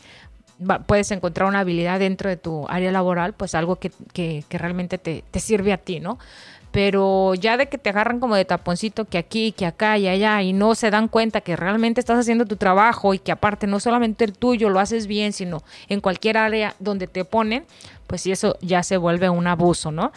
puedes 0.86 1.10
encontrar 1.10 1.48
una 1.48 1.60
habilidad 1.60 1.98
dentro 1.98 2.28
de 2.28 2.36
tu 2.36 2.66
área 2.68 2.92
laboral, 2.92 3.32
pues 3.32 3.54
algo 3.54 3.76
que, 3.76 3.90
que, 4.12 4.44
realmente 4.50 4.98
te, 4.98 5.24
te, 5.30 5.40
sirve 5.40 5.72
a 5.72 5.78
ti, 5.78 6.00
¿no? 6.00 6.18
Pero 6.72 7.34
ya 7.34 7.56
de 7.56 7.68
que 7.68 7.78
te 7.78 7.90
agarran 7.90 8.20
como 8.20 8.36
de 8.36 8.44
taponcito 8.44 9.04
que 9.04 9.18
aquí, 9.18 9.52
que 9.52 9.66
acá 9.66 9.98
y 9.98 10.06
allá 10.06 10.40
y 10.42 10.52
no 10.52 10.74
se 10.74 10.90
dan 10.90 11.08
cuenta 11.08 11.40
que 11.40 11.56
realmente 11.56 12.00
estás 12.00 12.18
haciendo 12.18 12.46
tu 12.46 12.56
trabajo 12.56 13.12
y 13.12 13.18
que 13.18 13.32
aparte 13.32 13.66
no 13.66 13.80
solamente 13.80 14.24
el 14.24 14.32
tuyo 14.32 14.70
lo 14.70 14.78
haces 14.78 15.06
bien, 15.06 15.32
sino 15.32 15.62
en 15.88 16.00
cualquier 16.00 16.38
área 16.38 16.76
donde 16.78 17.08
te 17.08 17.24
ponen, 17.24 17.64
pues 18.06 18.22
sí, 18.22 18.30
eso 18.30 18.56
ya 18.60 18.82
se 18.82 18.96
vuelve 18.96 19.28
un 19.30 19.46
abuso, 19.46 19.90
¿no? 19.90 20.12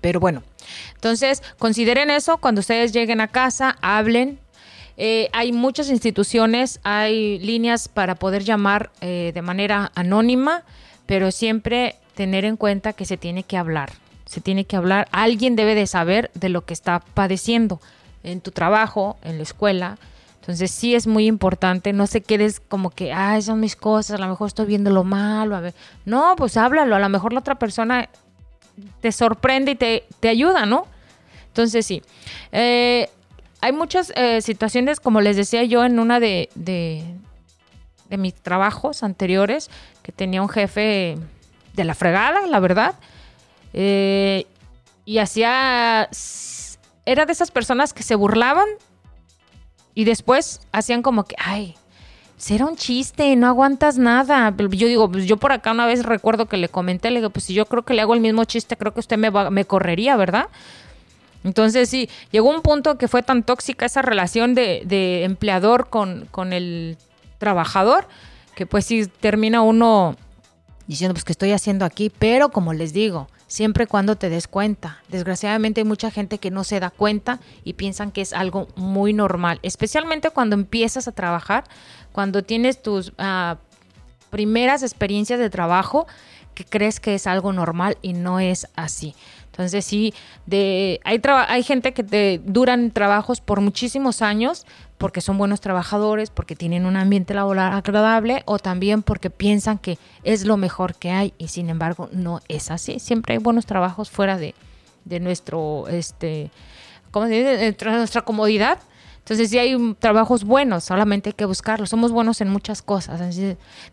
Pero 0.00 0.20
bueno, 0.20 0.42
entonces 0.94 1.42
consideren 1.58 2.10
eso 2.10 2.38
cuando 2.38 2.60
ustedes 2.60 2.92
lleguen 2.92 3.20
a 3.20 3.28
casa, 3.28 3.76
hablen. 3.80 4.38
Eh, 4.96 5.28
hay 5.32 5.52
muchas 5.52 5.90
instituciones, 5.90 6.80
hay 6.82 7.38
líneas 7.38 7.88
para 7.88 8.16
poder 8.16 8.42
llamar 8.42 8.90
eh, 9.00 9.30
de 9.32 9.42
manera 9.42 9.92
anónima, 9.94 10.64
pero 11.06 11.30
siempre 11.30 11.96
tener 12.14 12.44
en 12.44 12.56
cuenta 12.56 12.92
que 12.92 13.04
se 13.04 13.16
tiene 13.16 13.44
que 13.44 13.56
hablar. 13.56 13.92
Se 14.28 14.42
tiene 14.42 14.66
que 14.66 14.76
hablar. 14.76 15.08
Alguien 15.10 15.56
debe 15.56 15.74
de 15.74 15.86
saber 15.86 16.30
de 16.34 16.50
lo 16.50 16.66
que 16.66 16.74
está 16.74 17.00
padeciendo 17.00 17.80
en 18.22 18.42
tu 18.42 18.50
trabajo, 18.50 19.16
en 19.22 19.38
la 19.38 19.42
escuela, 19.42 19.96
entonces 20.48 20.70
sí 20.70 20.94
es 20.94 21.06
muy 21.06 21.26
importante, 21.26 21.92
no 21.92 22.06
se 22.06 22.22
quedes 22.22 22.58
como 22.58 22.88
que, 22.88 23.12
ay, 23.12 23.42
son 23.42 23.60
mis 23.60 23.76
cosas, 23.76 24.18
a 24.18 24.22
lo 24.24 24.30
mejor 24.30 24.46
estoy 24.46 24.64
viendo 24.64 24.90
lo 24.90 25.04
malo, 25.04 25.54
a 25.54 25.60
ver. 25.60 25.74
No, 26.06 26.36
pues 26.38 26.56
háblalo, 26.56 26.96
a 26.96 26.98
lo 26.98 27.08
mejor 27.10 27.34
la 27.34 27.40
otra 27.40 27.56
persona 27.56 28.08
te 29.02 29.12
sorprende 29.12 29.72
y 29.72 29.74
te, 29.74 30.04
te 30.20 30.30
ayuda, 30.30 30.64
¿no? 30.64 30.86
Entonces 31.48 31.84
sí. 31.84 32.02
Eh, 32.50 33.10
hay 33.60 33.72
muchas 33.72 34.10
eh, 34.16 34.40
situaciones, 34.40 35.00
como 35.00 35.20
les 35.20 35.36
decía 35.36 35.64
yo 35.64 35.84
en 35.84 35.98
una 35.98 36.18
de, 36.18 36.48
de, 36.54 37.04
de 38.08 38.16
mis 38.16 38.32
trabajos 38.32 39.02
anteriores, 39.02 39.68
que 40.02 40.12
tenía 40.12 40.40
un 40.40 40.48
jefe 40.48 41.18
de 41.74 41.84
la 41.84 41.94
fregada, 41.94 42.46
la 42.46 42.60
verdad. 42.60 42.94
Eh, 43.72 44.46
y 45.04 45.18
hacía. 45.18 46.08
Era 47.06 47.24
de 47.24 47.32
esas 47.32 47.50
personas 47.50 47.94
que 47.94 48.02
se 48.02 48.14
burlaban 48.14 48.66
y 49.94 50.04
después 50.04 50.60
hacían 50.72 51.02
como 51.02 51.24
que, 51.24 51.34
ay, 51.38 51.74
será 52.36 52.66
un 52.66 52.76
chiste, 52.76 53.34
no 53.36 53.46
aguantas 53.46 53.98
nada. 53.98 54.54
Yo 54.56 54.86
digo, 54.86 55.10
pues 55.10 55.26
yo 55.26 55.38
por 55.38 55.52
acá 55.52 55.72
una 55.72 55.86
vez 55.86 56.04
recuerdo 56.04 56.46
que 56.46 56.56
le 56.56 56.68
comenté, 56.68 57.10
le 57.10 57.20
digo, 57.20 57.30
pues 57.30 57.46
si 57.46 57.54
yo 57.54 57.66
creo 57.66 57.82
que 57.82 57.94
le 57.94 58.02
hago 58.02 58.14
el 58.14 58.20
mismo 58.20 58.44
chiste, 58.44 58.76
creo 58.76 58.94
que 58.94 59.00
usted 59.00 59.16
me, 59.16 59.30
me 59.50 59.64
correría, 59.64 60.16
¿verdad? 60.16 60.48
Entonces 61.44 61.88
sí, 61.88 62.08
llegó 62.30 62.50
un 62.50 62.62
punto 62.62 62.98
que 62.98 63.08
fue 63.08 63.22
tan 63.22 63.42
tóxica 63.42 63.86
esa 63.86 64.02
relación 64.02 64.54
de, 64.54 64.82
de 64.84 65.24
empleador 65.24 65.88
con, 65.88 66.26
con 66.30 66.52
el 66.52 66.96
trabajador, 67.38 68.06
que 68.54 68.66
pues 68.66 68.84
sí 68.84 69.06
termina 69.06 69.62
uno 69.62 70.16
diciendo, 70.86 71.14
pues, 71.14 71.24
¿qué 71.24 71.32
estoy 71.32 71.52
haciendo 71.52 71.84
aquí? 71.84 72.10
Pero 72.18 72.50
como 72.50 72.72
les 72.72 72.92
digo, 72.92 73.28
siempre 73.48 73.88
cuando 73.88 74.16
te 74.16 74.30
des 74.30 74.46
cuenta. 74.46 75.02
Desgraciadamente 75.08 75.80
hay 75.80 75.86
mucha 75.86 76.12
gente 76.12 76.38
que 76.38 76.52
no 76.52 76.62
se 76.62 76.78
da 76.78 76.90
cuenta 76.90 77.40
y 77.64 77.72
piensan 77.72 78.12
que 78.12 78.20
es 78.20 78.32
algo 78.32 78.68
muy 78.76 79.12
normal, 79.12 79.58
especialmente 79.62 80.30
cuando 80.30 80.54
empiezas 80.54 81.08
a 81.08 81.12
trabajar, 81.12 81.64
cuando 82.12 82.44
tienes 82.44 82.80
tus 82.80 83.08
uh, 83.10 83.56
primeras 84.30 84.82
experiencias 84.82 85.40
de 85.40 85.50
trabajo, 85.50 86.06
que 86.54 86.64
crees 86.64 87.00
que 87.00 87.14
es 87.14 87.26
algo 87.26 87.52
normal 87.52 87.98
y 88.02 88.12
no 88.12 88.38
es 88.38 88.68
así. 88.76 89.14
Entonces 89.46 89.84
sí, 89.84 90.14
de, 90.46 91.00
hay, 91.04 91.20
hay 91.48 91.62
gente 91.64 91.92
que 91.92 92.04
te 92.04 92.40
duran 92.44 92.92
trabajos 92.92 93.40
por 93.40 93.60
muchísimos 93.60 94.22
años 94.22 94.66
porque 94.98 95.20
son 95.20 95.38
buenos 95.38 95.60
trabajadores, 95.60 96.30
porque 96.30 96.56
tienen 96.56 96.84
un 96.84 96.96
ambiente 96.96 97.32
laboral 97.32 97.72
agradable 97.72 98.42
o 98.46 98.58
también 98.58 99.02
porque 99.02 99.30
piensan 99.30 99.78
que 99.78 99.98
es 100.24 100.44
lo 100.44 100.56
mejor 100.56 100.96
que 100.96 101.10
hay 101.10 101.32
y 101.38 101.48
sin 101.48 101.70
embargo 101.70 102.08
no 102.12 102.40
es 102.48 102.70
así. 102.70 102.98
Siempre 102.98 103.34
hay 103.34 103.38
buenos 103.38 103.64
trabajos 103.64 104.10
fuera 104.10 104.36
de, 104.36 104.54
de 105.04 105.20
nuestro, 105.20 105.86
este, 105.88 106.50
¿cómo 107.12 107.26
se 107.26 107.34
dice? 107.34 107.56
De 107.56 107.76
nuestra 107.96 108.22
comodidad. 108.22 108.78
Entonces 109.18 109.50
sí 109.50 109.58
hay 109.58 109.94
trabajos 109.98 110.44
buenos, 110.44 110.84
solamente 110.84 111.30
hay 111.30 111.34
que 111.34 111.44
buscarlos. 111.44 111.90
Somos 111.90 112.12
buenos 112.12 112.40
en 112.40 112.48
muchas 112.48 112.82
cosas. 112.82 113.20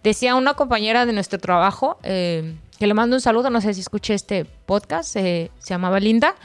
decía 0.02 0.36
una 0.36 0.54
compañera 0.54 1.06
de 1.06 1.14
nuestro 1.14 1.40
trabajo, 1.40 2.00
eh, 2.04 2.56
que 2.80 2.88
le 2.88 2.94
mando 2.94 3.18
un 3.18 3.22
saludo, 3.22 3.50
no 3.50 3.62
sé 3.62 3.74
si 3.74 3.82
escuché 3.82 4.14
este 4.14 4.46
podcast, 4.46 5.16
eh, 5.18 5.52
se 5.60 5.70
llamaba 5.74 6.00
Linda, 6.00 6.36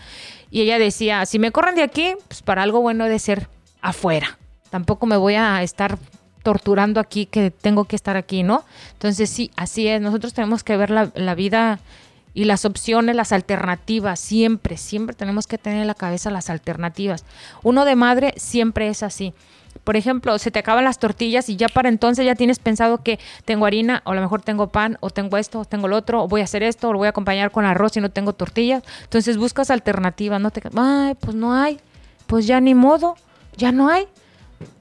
y 0.50 0.62
ella 0.62 0.78
decía, 0.78 1.24
si 1.24 1.38
me 1.38 1.52
corren 1.52 1.76
de 1.76 1.84
aquí, 1.84 2.14
pues 2.26 2.42
para 2.42 2.62
algo 2.62 2.80
bueno 2.80 3.04
de 3.04 3.18
ser 3.20 3.48
afuera. 3.80 4.38
Tampoco 4.70 5.06
me 5.06 5.16
voy 5.16 5.34
a 5.34 5.62
estar 5.62 5.98
torturando 6.42 7.00
aquí 7.00 7.26
que 7.26 7.50
tengo 7.50 7.84
que 7.84 7.96
estar 7.96 8.16
aquí, 8.16 8.42
¿no? 8.42 8.64
Entonces 8.92 9.28
sí, 9.28 9.50
así 9.56 9.88
es. 9.88 10.00
Nosotros 10.00 10.32
tenemos 10.32 10.64
que 10.64 10.76
ver 10.76 10.90
la, 10.90 11.34
vida 11.34 11.80
y 12.32 12.44
las 12.44 12.64
opciones, 12.64 13.16
las 13.16 13.32
alternativas, 13.32 14.18
siempre, 14.20 14.76
siempre 14.76 15.14
tenemos 15.14 15.46
que 15.46 15.58
tener 15.58 15.80
en 15.80 15.86
la 15.86 15.94
cabeza 15.94 16.30
las 16.30 16.48
alternativas. 16.48 17.24
Uno 17.62 17.84
de 17.84 17.96
madre 17.96 18.34
siempre 18.36 18.88
es 18.88 19.02
así 19.02 19.34
por 19.84 19.96
ejemplo, 19.96 20.38
se 20.38 20.50
te 20.50 20.58
acaban 20.58 20.84
las 20.84 20.98
tortillas 20.98 21.48
y 21.48 21.56
ya 21.56 21.68
para 21.68 21.88
entonces 21.88 22.26
ya 22.26 22.34
tienes 22.34 22.58
pensado 22.58 23.02
que 23.02 23.18
tengo 23.44 23.66
harina, 23.66 24.02
o 24.04 24.12
a 24.12 24.14
lo 24.14 24.20
mejor 24.20 24.42
tengo 24.42 24.68
pan, 24.68 24.98
o 25.00 25.10
tengo 25.10 25.36
esto, 25.36 25.60
o 25.60 25.64
tengo 25.64 25.88
lo 25.88 25.96
otro, 25.96 26.24
o 26.24 26.28
voy 26.28 26.40
a 26.40 26.44
hacer 26.44 26.62
esto, 26.62 26.88
o 26.88 26.92
lo 26.92 26.98
voy 26.98 27.06
a 27.06 27.10
acompañar 27.10 27.50
con 27.50 27.64
arroz 27.64 27.96
y 27.96 28.00
no 28.00 28.10
tengo 28.10 28.32
tortillas. 28.32 28.82
Entonces 29.04 29.36
buscas 29.36 29.70
alternativas, 29.70 30.40
no 30.40 30.50
te... 30.50 30.60
Ay, 30.76 31.14
pues 31.14 31.34
no 31.34 31.54
hay, 31.54 31.80
pues 32.26 32.46
ya 32.46 32.60
ni 32.60 32.74
modo, 32.74 33.16
ya 33.56 33.72
no 33.72 33.88
hay. 33.88 34.06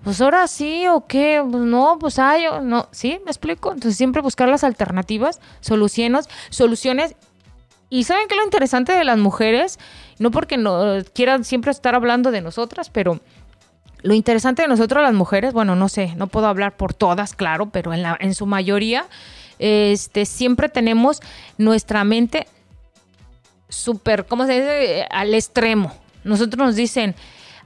Pues 0.03 0.19
ahora 0.21 0.47
sí, 0.47 0.87
o 0.87 1.05
qué, 1.07 1.43
pues 1.49 1.63
no, 1.63 1.97
pues 1.99 2.19
hay, 2.19 2.45
no, 2.63 2.87
¿sí? 2.91 3.19
¿Me 3.25 3.31
explico? 3.31 3.71
Entonces 3.71 3.97
siempre 3.97 4.21
buscar 4.21 4.47
las 4.47 4.63
alternativas, 4.63 5.39
soluciones, 5.61 6.27
soluciones. 6.49 7.15
Y 7.89 8.03
¿saben 8.03 8.27
qué 8.27 8.35
es 8.35 8.39
lo 8.39 8.45
interesante 8.45 8.93
de 8.93 9.03
las 9.03 9.17
mujeres? 9.17 9.79
No 10.19 10.31
porque 10.31 10.57
no 10.57 10.97
quieran 11.13 11.43
siempre 11.43 11.71
estar 11.71 11.95
hablando 11.95 12.31
de 12.31 12.41
nosotras, 12.41 12.89
pero 12.89 13.19
lo 14.01 14.13
interesante 14.13 14.61
de 14.61 14.67
nosotros 14.67 15.03
las 15.03 15.13
mujeres, 15.13 15.53
bueno, 15.53 15.75
no 15.75 15.89
sé, 15.89 16.13
no 16.15 16.27
puedo 16.27 16.47
hablar 16.47 16.77
por 16.77 16.93
todas, 16.93 17.35
claro, 17.35 17.69
pero 17.69 17.93
en, 17.93 18.03
la, 18.03 18.17
en 18.19 18.33
su 18.35 18.45
mayoría, 18.45 19.05
este, 19.59 20.25
siempre 20.25 20.69
tenemos 20.69 21.19
nuestra 21.57 22.03
mente 22.03 22.47
súper, 23.67 24.25
¿cómo 24.25 24.45
se 24.45 24.53
dice? 24.53 25.07
Al 25.09 25.33
extremo. 25.33 25.93
Nosotros 26.23 26.65
nos 26.65 26.75
dicen, 26.75 27.15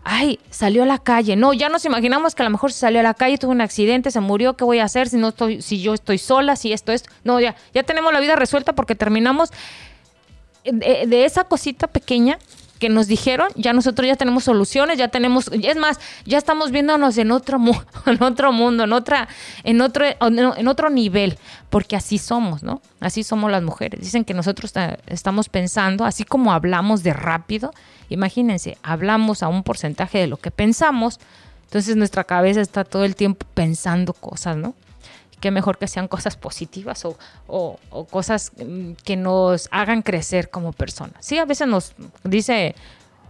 ay, 0.04 0.40
salió 0.50 0.84
a 0.84 0.86
la 0.86 0.98
calle. 0.98 1.36
No, 1.36 1.54
ya 1.54 1.70
nos 1.70 1.86
imaginamos 1.86 2.36
que 2.36 2.44
a 2.44 2.46
lo 2.46 2.52
mejor 2.52 2.72
se 2.72 2.80
salió 2.80 3.00
a 3.00 3.04
la 3.04 3.14
calle, 3.14 3.38
tuvo 3.38 3.52
un 3.52 3.62
accidente, 3.62 4.12
se 4.12 4.20
murió, 4.20 4.56
¿qué 4.56 4.64
voy 4.64 4.80
a 4.80 4.86
hacer 4.86 5.10
si 5.10 5.18
no 5.18 5.30
estoy, 5.30 5.62
si 5.62 5.82
yo 5.82 5.94
estoy 5.94 6.18
sola, 6.18 6.56
si 6.56 6.74
esto 6.74 6.92
es? 6.92 7.04
No, 7.24 7.40
ya, 7.40 7.56
ya 7.74 7.84
tenemos 7.84 8.12
la 8.14 8.20
vida 8.20 8.36
resuelta 8.36 8.74
porque 8.74 8.96
terminamos 8.96 9.52
de, 10.64 11.06
de 11.08 11.26
esa 11.26 11.44
cosita 11.44 11.88
pequeña 11.88 12.38
nos 12.90 13.08
dijeron, 13.08 13.50
ya 13.56 13.74
nosotros 13.74 14.08
ya 14.08 14.16
tenemos 14.16 14.44
soluciones, 14.44 14.98
ya 14.98 15.08
tenemos, 15.08 15.50
es 15.52 15.78
más, 15.78 16.00
ya 16.26 16.38
estamos 16.38 16.72
viéndonos 16.72 17.18
en 17.18 17.32
otro, 17.32 17.60
en 18.06 18.24
otro 18.24 18.52
mundo, 18.52 18.84
en 18.84 18.94
otra, 18.94 19.28
en 19.64 19.82
otro, 19.82 20.06
en 20.06 20.68
otro 20.68 20.90
nivel, 20.90 21.38
porque 21.70 21.96
así 21.96 22.18
somos, 22.18 22.64
¿no? 22.64 22.82
Así 23.00 23.24
somos 23.24 23.52
las 23.52 23.64
mujeres. 23.64 24.02
Dicen 24.02 24.26
que 24.26 24.34
nosotros 24.34 24.74
estamos 25.08 25.50
pensando, 25.50 26.06
así 26.06 26.24
como 26.24 26.54
hablamos 26.54 27.04
de 27.04 27.14
rápido, 27.14 27.74
imagínense, 28.10 28.78
hablamos 28.84 29.44
a 29.44 29.48
un 29.48 29.64
porcentaje 29.64 30.20
de 30.20 30.28
lo 30.28 30.38
que 30.38 30.52
pensamos, 30.52 31.20
entonces 31.66 31.96
nuestra 31.96 32.24
cabeza 32.24 32.62
está 32.62 32.84
todo 32.84 33.04
el 33.04 33.16
tiempo 33.16 33.46
pensando 33.54 34.14
cosas, 34.14 34.58
¿no? 34.58 34.76
Qué 35.44 35.52
mejor 35.52 35.78
que 35.78 35.90
sean 35.90 36.08
cosas 36.08 36.38
positivas 36.38 37.04
o, 37.04 37.78
cosas 38.10 38.54
mm, 38.56 38.94
que 39.04 39.18
nos 39.18 39.68
hagan 39.72 40.02
crecer 40.02 40.50
como 40.50 40.72
personas. 40.72 41.18
Sí, 41.20 41.38
a 41.38 41.44
veces 41.44 41.68
nos 41.68 41.96
dice 42.24 42.76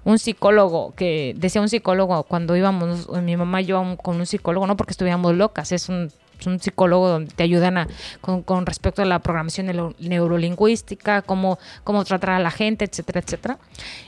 un 0.04 0.20
psicólogo, 0.20 0.94
que 0.96 1.34
decía 1.36 1.60
un 1.60 1.70
psicólogo 1.70 2.22
cuando 2.26 2.56
íbamos, 2.56 3.10
mi 3.10 3.36
mamá 3.36 3.62
y 3.62 3.66
yo 3.66 3.98
con 3.98 4.18
un 4.18 4.28
psicólogo, 4.28 4.68
no 4.68 4.78
porque 4.78 4.92
estuviéramos 4.92 5.34
locas, 5.34 5.72
es 5.72 5.90
un 5.90 6.12
un 6.46 6.60
psicólogo 6.60 7.08
donde 7.10 7.34
te 7.34 7.44
ayudan 7.44 7.78
a, 7.78 7.88
con, 8.22 8.66
respecto 8.66 9.02
a 9.02 9.06
la 9.06 9.20
programación 9.20 9.94
neurolingüística, 10.00 11.22
cómo, 11.22 11.60
cómo 11.84 12.04
tratar 12.04 12.32
a 12.32 12.40
la 12.40 12.52
gente, 12.52 12.86
etcétera, 12.86 13.22
etcétera. 13.22 13.58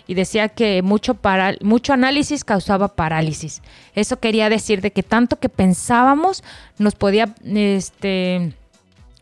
Y 0.08 0.13
decía 0.13 0.50
que 0.50 0.82
mucho, 0.82 1.15
para, 1.15 1.55
mucho 1.62 1.94
análisis 1.94 2.44
causaba 2.44 2.89
parálisis. 2.89 3.62
Eso 3.94 4.20
quería 4.20 4.50
decir 4.50 4.82
de 4.82 4.91
que 4.91 5.03
tanto 5.03 5.38
que 5.38 5.50
pensábamos 5.50 6.44
nos 6.77 6.96
podía 6.96 7.34
este, 7.44 8.53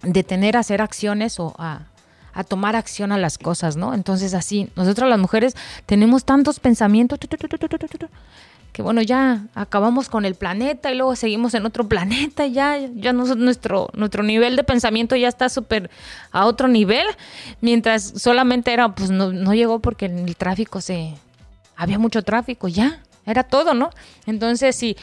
detener 0.01 0.57
a 0.57 0.61
hacer 0.61 0.81
acciones 0.81 1.39
o 1.39 1.53
a, 1.57 1.87
a 2.33 2.43
tomar 2.43 2.75
acción 2.75 3.11
a 3.11 3.17
las 3.17 3.37
cosas, 3.37 3.75
¿no? 3.75 3.93
Entonces 3.93 4.33
así, 4.33 4.69
nosotros 4.75 5.09
las 5.09 5.19
mujeres 5.19 5.55
tenemos 5.85 6.25
tantos 6.25 6.59
pensamientos 6.59 7.19
que 8.73 8.81
bueno, 8.81 9.01
ya 9.03 9.45
acabamos 9.53 10.09
con 10.09 10.25
el 10.25 10.33
planeta 10.33 10.91
y 10.91 10.97
luego 10.97 11.15
seguimos 11.15 11.53
en 11.53 11.65
otro 11.65 11.87
planeta 11.87 12.47
ya, 12.47 12.77
ya 12.95 13.13
nuestro, 13.13 13.89
nuestro 13.93 14.23
nivel 14.23 14.55
de 14.55 14.63
pensamiento 14.63 15.15
ya 15.15 15.27
está 15.27 15.47
súper 15.47 15.91
a 16.31 16.45
otro 16.45 16.67
nivel, 16.67 17.05
mientras 17.61 18.03
solamente 18.17 18.73
era, 18.73 18.93
pues 18.95 19.11
no, 19.11 19.31
no 19.31 19.53
llegó 19.53 19.79
porque 19.79 20.07
en 20.07 20.27
el 20.27 20.35
tráfico 20.35 20.81
se, 20.81 21.13
había 21.75 21.99
mucho 21.99 22.23
tráfico, 22.23 22.67
ya, 22.67 23.03
era 23.25 23.43
todo, 23.43 23.73
¿no? 23.73 23.91
Entonces, 24.25 24.75
sí, 24.75 24.97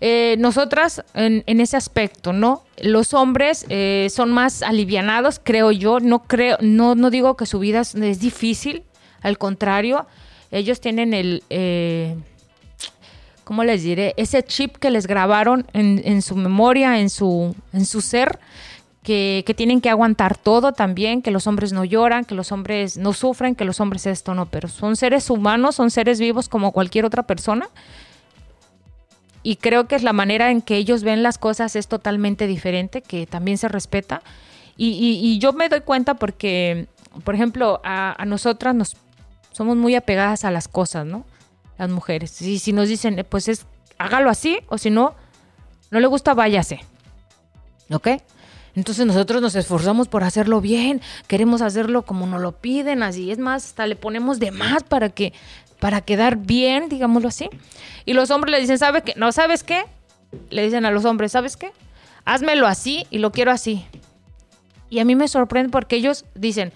eh, 0.00 0.36
nosotras 0.38 1.02
en, 1.14 1.42
en, 1.46 1.60
ese 1.60 1.76
aspecto, 1.76 2.32
¿no? 2.32 2.62
Los 2.80 3.14
hombres 3.14 3.66
eh, 3.68 4.08
son 4.10 4.30
más 4.30 4.62
alivianados, 4.62 5.40
creo 5.42 5.72
yo, 5.72 5.98
no 5.98 6.22
creo, 6.22 6.58
no, 6.60 6.94
no 6.94 7.10
digo 7.10 7.36
que 7.36 7.46
su 7.46 7.58
vida 7.58 7.80
es, 7.80 8.20
difícil, 8.20 8.84
al 9.22 9.38
contrario, 9.38 10.06
ellos 10.50 10.80
tienen 10.80 11.14
el... 11.14 11.42
Eh, 11.48 12.16
¿cómo 13.44 13.64
les 13.64 13.82
diré? 13.82 14.14
Ese 14.16 14.42
chip 14.42 14.76
que 14.76 14.90
les 14.90 15.06
grabaron 15.06 15.66
en, 15.72 16.22
su 16.22 16.36
memoria, 16.36 17.00
en 17.00 17.10
su, 17.10 17.54
en 17.72 17.86
su 17.86 18.00
ser, 18.00 18.38
que, 19.02 19.44
tienen 19.56 19.80
que 19.80 19.90
aguantar 19.90 20.36
todo 20.36 20.72
también, 20.72 21.22
que 21.22 21.30
los 21.30 21.46
hombres 21.46 21.72
no 21.72 21.84
lloran, 21.84 22.24
que 22.24 22.34
los 22.34 22.52
hombres 22.52 22.96
no 22.96 23.12
sufren, 23.12 23.54
que 23.54 23.64
los 23.64 23.80
hombres 23.80 24.06
esto 24.06 24.34
no, 24.34 24.46
pero 24.46 24.68
son 24.68 24.96
seres 24.96 25.30
humanos, 25.30 25.76
son 25.76 25.90
seres 25.90 26.18
vivos 26.18 26.48
como 26.48 26.72
cualquier 26.72 27.04
otra 27.04 27.24
persona. 27.24 27.68
Y 29.42 29.56
creo 29.56 29.86
que 29.86 29.94
es 29.94 30.02
la 30.02 30.14
manera 30.14 30.50
en 30.50 30.62
que 30.62 30.76
ellos 30.76 31.02
ven 31.02 31.22
las 31.22 31.36
cosas 31.36 31.76
es 31.76 31.86
totalmente 31.86 32.46
diferente, 32.46 33.02
que 33.02 33.26
también 33.26 33.58
se 33.58 33.68
respeta. 33.68 34.22
Y, 34.76 35.38
yo 35.38 35.52
me 35.52 35.68
doy 35.68 35.82
cuenta 35.82 36.14
porque, 36.14 36.88
por 37.24 37.34
ejemplo, 37.34 37.80
a, 37.84 38.20
a 38.20 38.24
nosotras 38.24 38.74
nos 38.74 38.96
somos 39.54 39.76
muy 39.76 39.94
apegadas 39.94 40.44
a 40.44 40.50
las 40.50 40.66
cosas, 40.66 41.06
¿no? 41.06 41.24
Las 41.78 41.90
mujeres. 41.90 42.40
Y 42.42 42.58
si 42.58 42.72
nos 42.72 42.88
dicen, 42.88 43.18
eh, 43.18 43.24
pues 43.24 43.48
es, 43.48 43.66
hágalo 43.98 44.30
así, 44.30 44.58
o 44.68 44.78
si 44.78 44.90
no, 44.90 45.14
no 45.90 46.00
le 46.00 46.06
gusta, 46.06 46.34
váyase. 46.34 46.80
¿Ok? 47.90 48.08
Entonces 48.74 49.06
nosotros 49.06 49.40
nos 49.40 49.54
esforzamos 49.54 50.08
por 50.08 50.24
hacerlo 50.24 50.60
bien, 50.60 51.00
queremos 51.28 51.62
hacerlo 51.62 52.02
como 52.02 52.26
nos 52.26 52.40
lo 52.40 52.52
piden, 52.52 53.02
así 53.02 53.30
es 53.30 53.38
más, 53.38 53.66
hasta 53.66 53.86
le 53.86 53.94
ponemos 53.94 54.40
de 54.40 54.50
más 54.50 54.82
para 54.82 55.10
que 55.10 55.32
para 55.78 56.00
quedar 56.00 56.36
bien, 56.38 56.88
digámoslo 56.88 57.28
así. 57.28 57.50
Y 58.04 58.14
los 58.14 58.30
hombres 58.30 58.52
le 58.52 58.60
dicen, 58.60 58.78
¿sabe 58.78 59.02
qué? 59.02 59.12
No, 59.16 59.32
¿sabes 59.32 59.62
qué? 59.62 59.84
Le 60.50 60.64
dicen 60.64 60.86
a 60.86 60.90
los 60.90 61.04
hombres, 61.04 61.32
¿sabes 61.32 61.56
qué? 61.56 61.72
Házmelo 62.24 62.66
así 62.66 63.06
y 63.10 63.18
lo 63.18 63.32
quiero 63.32 63.52
así. 63.52 63.84
Y 64.88 64.98
a 65.00 65.04
mí 65.04 65.14
me 65.14 65.28
sorprende 65.28 65.70
porque 65.70 65.96
ellos 65.96 66.24
dicen, 66.34 66.72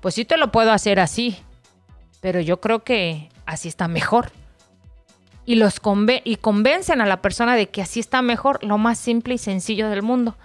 pues 0.00 0.14
sí 0.14 0.24
te 0.24 0.36
lo 0.36 0.52
puedo 0.52 0.70
hacer 0.70 1.00
así, 1.00 1.36
pero 2.20 2.40
yo 2.40 2.60
creo 2.60 2.84
que 2.84 3.28
así 3.46 3.68
está 3.68 3.88
mejor. 3.88 4.32
Y 5.46 5.56
los 5.56 5.80
y 6.24 6.36
convencen 6.36 7.00
a 7.00 7.06
la 7.06 7.20
persona 7.20 7.54
de 7.54 7.68
que 7.68 7.82
así 7.82 8.00
está 8.00 8.22
mejor, 8.22 8.64
lo 8.64 8.78
más 8.78 8.98
simple 8.98 9.34
y 9.34 9.38
sencillo 9.38 9.90
del 9.90 10.02
mundo. 10.02 10.36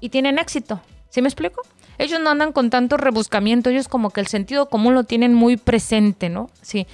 Y 0.00 0.10
tienen 0.10 0.38
éxito. 0.38 0.80
¿Sí 1.08 1.22
me 1.22 1.28
explico? 1.28 1.62
Ellos 1.98 2.20
no 2.20 2.30
andan 2.30 2.52
con 2.52 2.70
tanto 2.70 2.96
rebuscamiento, 2.96 3.70
ellos 3.70 3.88
como 3.88 4.10
que 4.10 4.20
el 4.20 4.26
sentido 4.26 4.68
común 4.68 4.94
lo 4.94 5.04
tienen 5.04 5.34
muy 5.34 5.56
presente, 5.56 6.28
¿no? 6.28 6.50
Sí, 6.60 6.86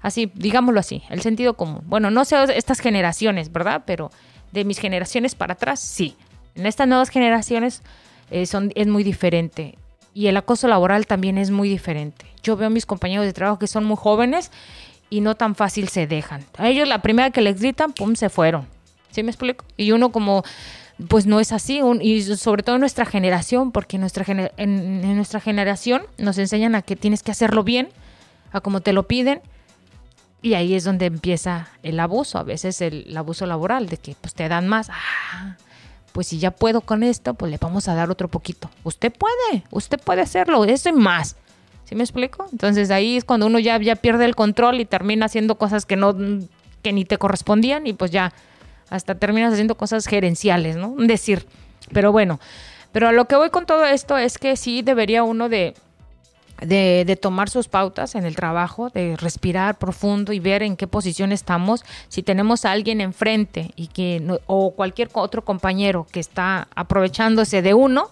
así, 0.00 0.30
digámoslo 0.34 0.80
así, 0.80 1.02
el 1.08 1.20
sentido 1.20 1.54
común. 1.54 1.82
Bueno, 1.84 2.10
no 2.10 2.24
sé 2.24 2.36
estas 2.56 2.80
generaciones, 2.80 3.52
¿verdad? 3.52 3.82
Pero 3.86 4.10
de 4.52 4.64
mis 4.64 4.78
generaciones 4.78 5.34
para 5.34 5.54
atrás, 5.54 5.80
sí. 5.80 6.16
En 6.54 6.66
estas 6.66 6.88
nuevas 6.88 7.10
generaciones 7.10 7.82
eh, 8.30 8.46
son, 8.46 8.72
es 8.74 8.86
muy 8.86 9.04
diferente. 9.04 9.76
Y 10.16 10.28
el 10.28 10.36
acoso 10.38 10.66
laboral 10.66 11.06
también 11.06 11.36
es 11.36 11.50
muy 11.50 11.68
diferente. 11.68 12.24
Yo 12.42 12.56
veo 12.56 12.68
a 12.68 12.70
mis 12.70 12.86
compañeros 12.86 13.26
de 13.26 13.34
trabajo 13.34 13.58
que 13.58 13.66
son 13.66 13.84
muy 13.84 13.98
jóvenes 13.98 14.50
y 15.10 15.20
no 15.20 15.34
tan 15.34 15.54
fácil 15.54 15.90
se 15.90 16.06
dejan. 16.06 16.42
A 16.56 16.70
ellos 16.70 16.88
la 16.88 17.02
primera 17.02 17.30
que 17.30 17.42
les 17.42 17.60
gritan, 17.60 17.92
pum, 17.92 18.14
se 18.14 18.30
fueron. 18.30 18.66
¿Sí 19.10 19.22
me 19.22 19.30
explico? 19.30 19.66
Y 19.76 19.92
uno 19.92 20.12
como, 20.12 20.42
pues 21.08 21.26
no 21.26 21.38
es 21.38 21.52
así. 21.52 21.82
y 22.00 22.22
sobre 22.22 22.62
todo 22.62 22.76
en 22.76 22.80
nuestra 22.80 23.04
generación, 23.04 23.72
porque 23.72 23.98
nuestra 23.98 24.24
en, 24.56 25.16
nuestra 25.16 25.38
generación 25.38 26.04
nos 26.16 26.38
enseñan 26.38 26.76
a 26.76 26.80
que 26.80 26.96
tienes 26.96 27.22
que 27.22 27.32
hacerlo 27.32 27.62
bien, 27.62 27.90
a 28.52 28.62
como 28.62 28.80
te 28.80 28.94
lo 28.94 29.06
piden. 29.06 29.42
Y 30.40 30.54
ahí 30.54 30.72
es 30.72 30.84
donde 30.84 31.04
empieza 31.04 31.68
el 31.82 32.00
abuso, 32.00 32.38
a 32.38 32.42
veces 32.42 32.80
el, 32.80 33.14
abuso 33.18 33.44
laboral, 33.44 33.90
de 33.90 33.98
que 33.98 34.16
pues 34.18 34.32
te 34.32 34.48
dan 34.48 34.66
más. 34.66 34.88
Ah, 34.88 35.58
pues 36.16 36.28
si 36.28 36.38
ya 36.38 36.50
puedo 36.50 36.80
con 36.80 37.02
esto, 37.02 37.34
pues 37.34 37.50
le 37.52 37.58
vamos 37.58 37.88
a 37.88 37.94
dar 37.94 38.10
otro 38.10 38.28
poquito. 38.28 38.70
Usted 38.84 39.12
puede, 39.12 39.64
usted 39.70 40.00
puede 40.00 40.22
hacerlo, 40.22 40.64
eso 40.64 40.88
y 40.88 40.94
más. 40.94 41.36
¿Sí 41.84 41.94
me 41.94 42.04
explico? 42.04 42.46
Entonces 42.50 42.90
ahí 42.90 43.18
es 43.18 43.24
cuando 43.26 43.44
uno 43.44 43.58
ya, 43.58 43.78
ya 43.78 43.96
pierde 43.96 44.24
el 44.24 44.34
control 44.34 44.80
y 44.80 44.86
termina 44.86 45.26
haciendo 45.26 45.56
cosas 45.56 45.84
que 45.84 45.96
no 45.96 46.16
que 46.80 46.94
ni 46.94 47.04
te 47.04 47.18
correspondían 47.18 47.86
y 47.86 47.92
pues 47.92 48.12
ya 48.12 48.32
hasta 48.88 49.16
terminas 49.16 49.52
haciendo 49.52 49.74
cosas 49.74 50.06
gerenciales, 50.06 50.76
¿no? 50.76 50.94
Decir. 50.96 51.44
Pero 51.92 52.12
bueno, 52.12 52.40
pero 52.92 53.08
a 53.08 53.12
lo 53.12 53.26
que 53.26 53.36
voy 53.36 53.50
con 53.50 53.66
todo 53.66 53.84
esto 53.84 54.16
es 54.16 54.38
que 54.38 54.56
sí 54.56 54.80
debería 54.80 55.22
uno 55.22 55.50
de, 55.50 55.74
de, 56.62 57.04
de, 57.06 57.16
tomar 57.16 57.50
sus 57.50 57.68
pautas 57.68 58.14
en 58.14 58.24
el 58.24 58.34
trabajo, 58.34 58.90
de 58.90 59.16
respirar 59.16 59.78
profundo 59.78 60.32
y 60.32 60.40
ver 60.40 60.62
en 60.62 60.76
qué 60.76 60.86
posición 60.86 61.32
estamos. 61.32 61.84
Si 62.08 62.22
tenemos 62.22 62.64
a 62.64 62.72
alguien 62.72 63.00
enfrente 63.00 63.72
y 63.76 63.88
que, 63.88 64.40
o 64.46 64.72
cualquier 64.74 65.10
otro 65.12 65.44
compañero 65.44 66.06
que 66.10 66.20
está 66.20 66.68
aprovechándose 66.74 67.62
de 67.62 67.74
uno, 67.74 68.10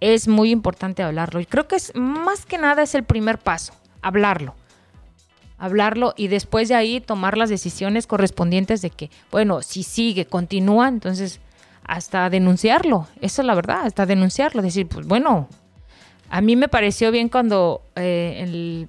es 0.00 0.28
muy 0.28 0.50
importante 0.50 1.02
hablarlo. 1.02 1.40
Y 1.40 1.46
creo 1.46 1.68
que 1.68 1.76
es 1.76 1.94
más 1.94 2.46
que 2.46 2.58
nada 2.58 2.82
es 2.82 2.94
el 2.94 3.04
primer 3.04 3.38
paso, 3.38 3.72
hablarlo. 4.02 4.54
Hablarlo 5.58 6.14
y 6.16 6.28
después 6.28 6.68
de 6.68 6.74
ahí 6.74 7.00
tomar 7.00 7.36
las 7.36 7.50
decisiones 7.50 8.06
correspondientes 8.06 8.80
de 8.80 8.90
que, 8.90 9.10
bueno, 9.30 9.60
si 9.60 9.82
sigue, 9.82 10.24
continúa, 10.24 10.88
entonces 10.88 11.40
hasta 11.84 12.30
denunciarlo. 12.30 13.08
Eso 13.20 13.42
es 13.42 13.46
la 13.46 13.54
verdad, 13.54 13.82
hasta 13.84 14.06
denunciarlo. 14.06 14.62
Decir, 14.62 14.86
pues 14.88 15.06
bueno, 15.06 15.48
a 16.30 16.40
mí 16.40 16.56
me 16.56 16.68
pareció 16.68 17.10
bien 17.10 17.28
cuando 17.28 17.82
eh, 17.96 18.86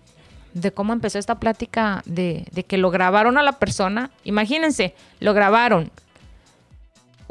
de 0.54 0.72
cómo 0.72 0.94
empezó 0.94 1.18
esta 1.18 1.40
plática 1.40 2.04
de, 2.06 2.46
que 2.68 2.78
lo 2.78 2.92
grabaron 2.92 3.38
a 3.38 3.44
la 3.44 3.54
persona. 3.54 4.12
Imagínense, 4.24 4.94
lo 5.20 5.34
grabaron. 5.34 5.92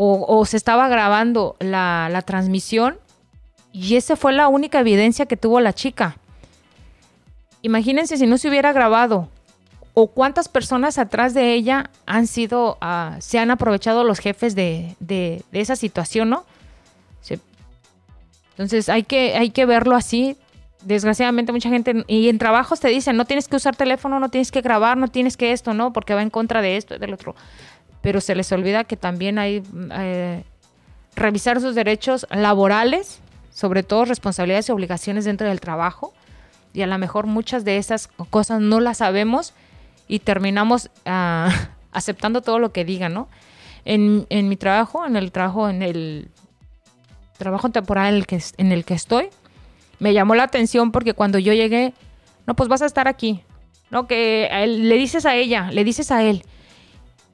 O, 0.03 0.47
se 0.47 0.57
estaba 0.57 0.89
grabando 0.89 1.57
la, 1.61 2.23
transmisión 2.27 2.99
y 3.71 3.97
esa 3.97 4.17
fue 4.17 4.33
la 4.33 4.49
única 4.49 4.81
evidencia 4.81 5.27
que 5.27 5.37
tuvo 5.37 5.61
la 5.61 5.75
chica. 5.75 6.17
Imagínense 7.61 8.17
si 8.17 8.27
no 8.27 8.39
se 8.39 8.49
hubiera 8.49 8.73
grabado 8.73 9.29
o 9.93 10.07
cuántas 10.07 10.49
personas 10.49 10.97
atrás 10.97 11.35
de 11.35 11.53
ella 11.53 11.91
han 12.07 12.27
sido, 12.27 12.79
uh, 12.81 13.21
se 13.21 13.39
han 13.39 13.51
aprovechado 13.51 14.03
los 14.03 14.21
jefes 14.21 14.55
de, 14.55 14.97
de, 15.01 15.45
esa 15.53 15.77
situación, 15.77 16.31
¿no? 16.31 16.47
Entonces 18.61 18.89
hay 18.89 19.05
que, 19.05 19.37
hay 19.37 19.51
que 19.51 19.65
verlo 19.65 19.97
así. 19.97 20.37
Desgraciadamente 20.83 21.53
mucha 21.53 21.69
gente, 21.69 22.05
y 22.07 22.29
en 22.29 22.39
trabajos 22.39 22.81
te 22.81 22.89
dicen, 22.89 23.17
no 23.17 23.25
tienes 23.25 23.49
que 23.49 23.57
usar 23.57 23.77
teléfono, 23.77 24.19
no 24.21 24.29
tienes 24.29 24.51
que 24.51 24.61
grabar, 24.61 24.97
no 24.97 25.09
tienes 25.09 25.37
que 25.37 25.53
esto, 25.53 25.75
¿no? 25.75 25.93
Porque 25.93 26.15
va 26.15 26.23
en 26.23 26.31
contra 26.31 26.63
de 26.63 26.77
esto 26.77 26.95
y 26.95 26.99
del 26.99 27.13
otro. 27.13 27.35
Pero 28.01 28.21
se 28.21 28.35
les 28.35 28.51
olvida 28.53 28.85
que 28.85 28.97
también 28.97 29.39
hay 29.39 29.63
eh, 29.93 30.43
revisar 31.17 31.61
sus 31.61 31.75
derechos 31.75 32.27
laborales 32.31 33.21
sobre 33.61 33.83
todo 33.83 34.05
responsabilidades 34.05 34.69
y 34.69 34.73
obligaciones 34.73 35.25
dentro 35.25 35.47
del 35.47 35.61
trabajo. 35.61 36.15
Y 36.73 36.83
a 36.83 36.87
lo 36.87 36.97
mejor 36.99 37.27
muchas 37.27 37.65
de 37.65 37.77
esas 37.77 38.09
cosas 38.31 38.61
no 38.61 38.81
las 38.81 38.99
sabemos 38.99 39.53
y 40.09 40.21
terminamos 40.21 40.91
ah, 41.05 41.51
aceptando 41.93 42.41
todo 42.41 42.59
lo 42.59 42.73
que 42.73 42.85
digan, 42.85 43.13
¿no? 43.13 43.29
En, 43.85 44.27
mi 44.49 44.57
trabajo, 44.57 45.07
en 45.07 45.17
el 45.17 45.33
trabajo, 45.33 45.69
en 45.69 45.83
el 45.83 46.29
trabajo 47.41 47.71
temporal 47.71 48.09
en 48.09 48.15
el, 48.15 48.27
que, 48.27 48.41
en 48.59 48.71
el 48.71 48.85
que 48.85 48.95
estoy, 48.95 49.31
me 49.99 50.13
llamó 50.13 50.37
la 50.37 50.45
atención 50.45 50.93
porque 50.93 51.15
cuando 51.15 51.41
yo 51.41 51.53
llegué, 51.53 51.93
no, 52.47 52.55
pues 52.55 52.69
vas 52.69 52.83
a 52.83 52.87
estar 52.87 53.09
aquí, 53.09 53.43
¿no? 53.91 54.07
Que 54.07 54.49
le 54.69 54.97
dices 54.97 55.27
a 55.27 55.35
ella, 55.35 55.71
le 55.73 55.83
dices 55.83 56.13
a 56.13 56.23
él, 56.23 56.45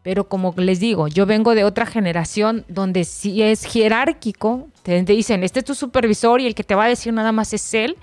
pero 0.06 0.28
como 0.28 0.54
les 0.56 0.78
digo, 0.78 1.08
yo 1.08 1.26
vengo 1.26 1.56
de 1.56 1.64
otra 1.64 1.84
generación 1.84 2.64
donde 2.68 3.02
si 3.02 3.42
es 3.42 3.64
jerárquico, 3.64 4.68
te, 4.84 5.02
dicen, 5.02 5.42
este 5.42 5.58
es 5.58 5.64
tu 5.64 5.74
supervisor 5.74 6.40
y 6.40 6.46
el 6.46 6.54
que 6.54 6.62
te 6.62 6.76
va 6.76 6.84
a 6.84 6.88
decir 6.88 7.12
nada 7.12 7.32
más 7.32 7.52
es 7.52 7.74
él. 7.74 7.96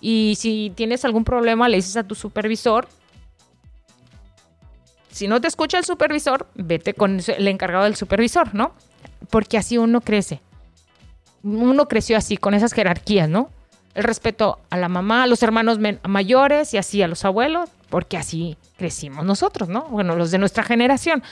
Y 0.00 0.34
si 0.36 0.72
tienes 0.74 1.04
algún 1.04 1.22
problema, 1.22 1.68
le 1.68 1.76
dices 1.76 1.96
a 1.96 2.02
tu 2.02 2.16
supervisor. 2.16 2.88
Si 5.08 5.28
no 5.28 5.40
te 5.40 5.46
escucha 5.46 5.78
el 5.78 5.84
supervisor, 5.84 6.48
vete 6.56 6.94
con 6.94 7.20
el 7.24 7.46
encargado 7.46 7.84
del 7.84 7.94
supervisor, 7.94 8.52
¿no? 8.52 8.72
Porque 9.30 9.58
así 9.58 9.78
uno 9.78 10.00
crece. 10.00 10.40
Uno 11.42 11.88
creció 11.88 12.16
así, 12.16 12.36
con 12.36 12.54
esas 12.54 12.72
jerarquías, 12.72 13.28
¿no? 13.28 13.50
El 13.94 14.04
respeto 14.04 14.60
a 14.70 14.76
la 14.76 14.88
mamá, 14.88 15.24
a 15.24 15.26
los 15.26 15.42
hermanos 15.42 15.78
mayores 16.08 16.72
y 16.72 16.78
así 16.78 17.02
a 17.02 17.08
los 17.08 17.24
abuelos, 17.24 17.68
porque 17.90 18.16
así 18.16 18.56
crecimos 18.76 19.24
nosotros, 19.24 19.68
¿no? 19.68 19.82
Bueno, 19.82 20.16
los 20.16 20.30
de 20.30 20.38
nuestra 20.38 20.62
generación. 20.62 21.22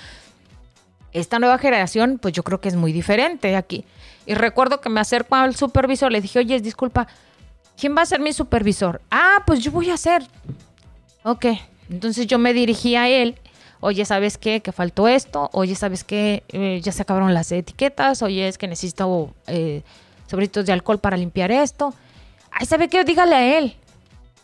Esta 1.12 1.38
nueva 1.38 1.58
generación, 1.58 2.18
pues 2.20 2.34
yo 2.34 2.42
creo 2.42 2.60
que 2.60 2.68
es 2.68 2.76
muy 2.76 2.92
diferente 2.92 3.56
aquí. 3.56 3.84
Y 4.26 4.34
recuerdo 4.34 4.80
que 4.80 4.90
me 4.90 5.00
acerco 5.00 5.36
al 5.36 5.56
supervisor, 5.56 6.12
le 6.12 6.20
dije, 6.20 6.38
oye, 6.38 6.60
disculpa, 6.60 7.08
¿quién 7.78 7.96
va 7.96 8.02
a 8.02 8.06
ser 8.06 8.20
mi 8.20 8.32
supervisor? 8.32 9.00
Ah, 9.10 9.42
pues 9.46 9.60
yo 9.60 9.72
voy 9.72 9.90
a 9.90 9.96
ser. 9.96 10.22
Ok, 11.22 11.46
entonces 11.88 12.26
yo 12.26 12.38
me 12.38 12.52
dirigí 12.52 12.94
a 12.94 13.08
él. 13.08 13.36
Oye, 13.80 14.04
¿sabes 14.04 14.38
qué? 14.38 14.60
Que 14.60 14.72
faltó 14.72 15.08
esto. 15.08 15.48
Oye, 15.52 15.74
¿sabes 15.74 16.04
qué? 16.04 16.42
Eh, 16.48 16.80
ya 16.82 16.92
se 16.92 17.02
acabaron 17.02 17.32
las 17.32 17.50
etiquetas. 17.50 18.22
Oye, 18.22 18.46
es 18.46 18.58
que 18.58 18.68
necesito 18.68 19.32
eh, 19.46 19.82
sobritos 20.26 20.66
de 20.66 20.72
alcohol 20.72 20.98
para 20.98 21.16
limpiar 21.16 21.50
esto. 21.50 21.94
Ay, 22.50 22.66
¿sabe 22.66 22.88
qué? 22.88 23.02
Dígale 23.04 23.34
a 23.34 23.58
él. 23.58 23.76